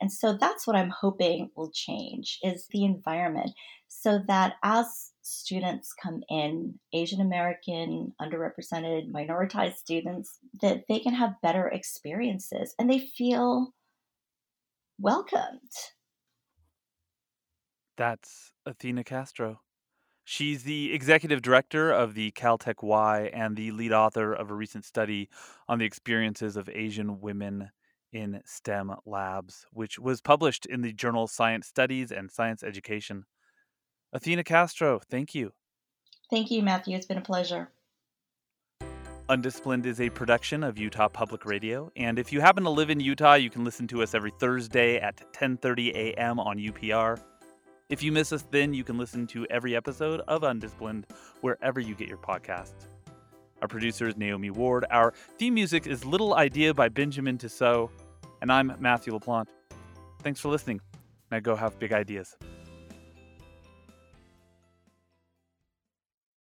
And 0.00 0.12
so 0.12 0.36
that's 0.38 0.66
what 0.66 0.76
I'm 0.76 0.90
hoping 0.90 1.50
will 1.56 1.70
change 1.72 2.38
is 2.42 2.66
the 2.70 2.84
environment. 2.84 3.52
so 3.88 4.20
that 4.28 4.54
as 4.62 5.12
students 5.22 5.92
come 5.92 6.22
in, 6.28 6.78
Asian 6.92 7.20
American, 7.20 8.12
underrepresented, 8.20 9.10
minoritized 9.10 9.76
students, 9.76 10.38
that 10.60 10.84
they 10.88 10.98
can 11.00 11.14
have 11.14 11.40
better 11.42 11.66
experiences 11.68 12.74
and 12.78 12.90
they 12.90 12.98
feel 12.98 13.74
welcomed. 15.00 15.72
That's 17.96 18.52
Athena 18.66 19.04
Castro. 19.04 19.60
She's 20.24 20.62
the 20.62 20.92
executive 20.92 21.40
director 21.40 21.90
of 21.90 22.12
the 22.12 22.30
Caltech 22.32 22.82
Y 22.82 23.30
and 23.32 23.56
the 23.56 23.70
lead 23.70 23.92
author 23.92 24.32
of 24.34 24.50
a 24.50 24.54
recent 24.54 24.84
study 24.84 25.30
on 25.66 25.78
the 25.78 25.86
experiences 25.86 26.56
of 26.56 26.68
Asian 26.68 27.20
women 27.22 27.70
in 28.12 28.40
STEM 28.44 28.94
labs, 29.06 29.66
which 29.72 29.98
was 29.98 30.20
published 30.20 30.66
in 30.66 30.82
the 30.82 30.92
journal 30.92 31.26
Science 31.26 31.66
Studies 31.66 32.10
and 32.10 32.30
Science 32.30 32.62
Education. 32.62 33.24
Athena 34.12 34.44
Castro, 34.44 35.00
thank 35.10 35.34
you. 35.34 35.52
Thank 36.30 36.50
you, 36.50 36.62
Matthew. 36.62 36.96
It's 36.96 37.06
been 37.06 37.18
a 37.18 37.22
pleasure. 37.22 37.70
Undisciplined 39.30 39.84
is 39.84 40.00
a 40.00 40.08
production 40.08 40.62
of 40.62 40.78
Utah 40.78 41.08
Public 41.08 41.44
Radio, 41.44 41.90
and 41.96 42.18
if 42.18 42.32
you 42.32 42.40
happen 42.40 42.64
to 42.64 42.70
live 42.70 42.88
in 42.88 42.98
Utah, 42.98 43.34
you 43.34 43.50
can 43.50 43.62
listen 43.62 43.86
to 43.88 44.02
us 44.02 44.14
every 44.14 44.32
Thursday 44.38 44.96
at 44.96 45.22
10:30 45.34 45.90
a.m. 45.94 46.40
on 46.40 46.58
UPR. 46.58 47.20
If 47.90 48.02
you 48.02 48.10
miss 48.10 48.32
us 48.32 48.46
then, 48.50 48.72
you 48.72 48.84
can 48.84 48.96
listen 48.96 49.26
to 49.28 49.46
every 49.50 49.76
episode 49.76 50.20
of 50.28 50.44
Undisciplined 50.44 51.06
wherever 51.42 51.78
you 51.78 51.94
get 51.94 52.08
your 52.08 52.18
podcasts. 52.18 52.86
Our 53.60 53.68
producer 53.68 54.06
is 54.06 54.16
Naomi 54.16 54.50
Ward. 54.50 54.84
Our 54.90 55.12
theme 55.36 55.54
music 55.54 55.86
is 55.86 56.04
Little 56.04 56.34
Idea 56.34 56.72
by 56.72 56.88
Benjamin 56.88 57.38
Tissot. 57.38 57.90
And 58.40 58.52
I'm 58.52 58.72
Matthew 58.78 59.12
LaPlante. 59.12 59.48
Thanks 60.22 60.40
for 60.40 60.48
listening. 60.48 60.80
Now 61.32 61.40
go 61.40 61.56
have 61.56 61.78
big 61.78 61.92
ideas. 61.92 62.36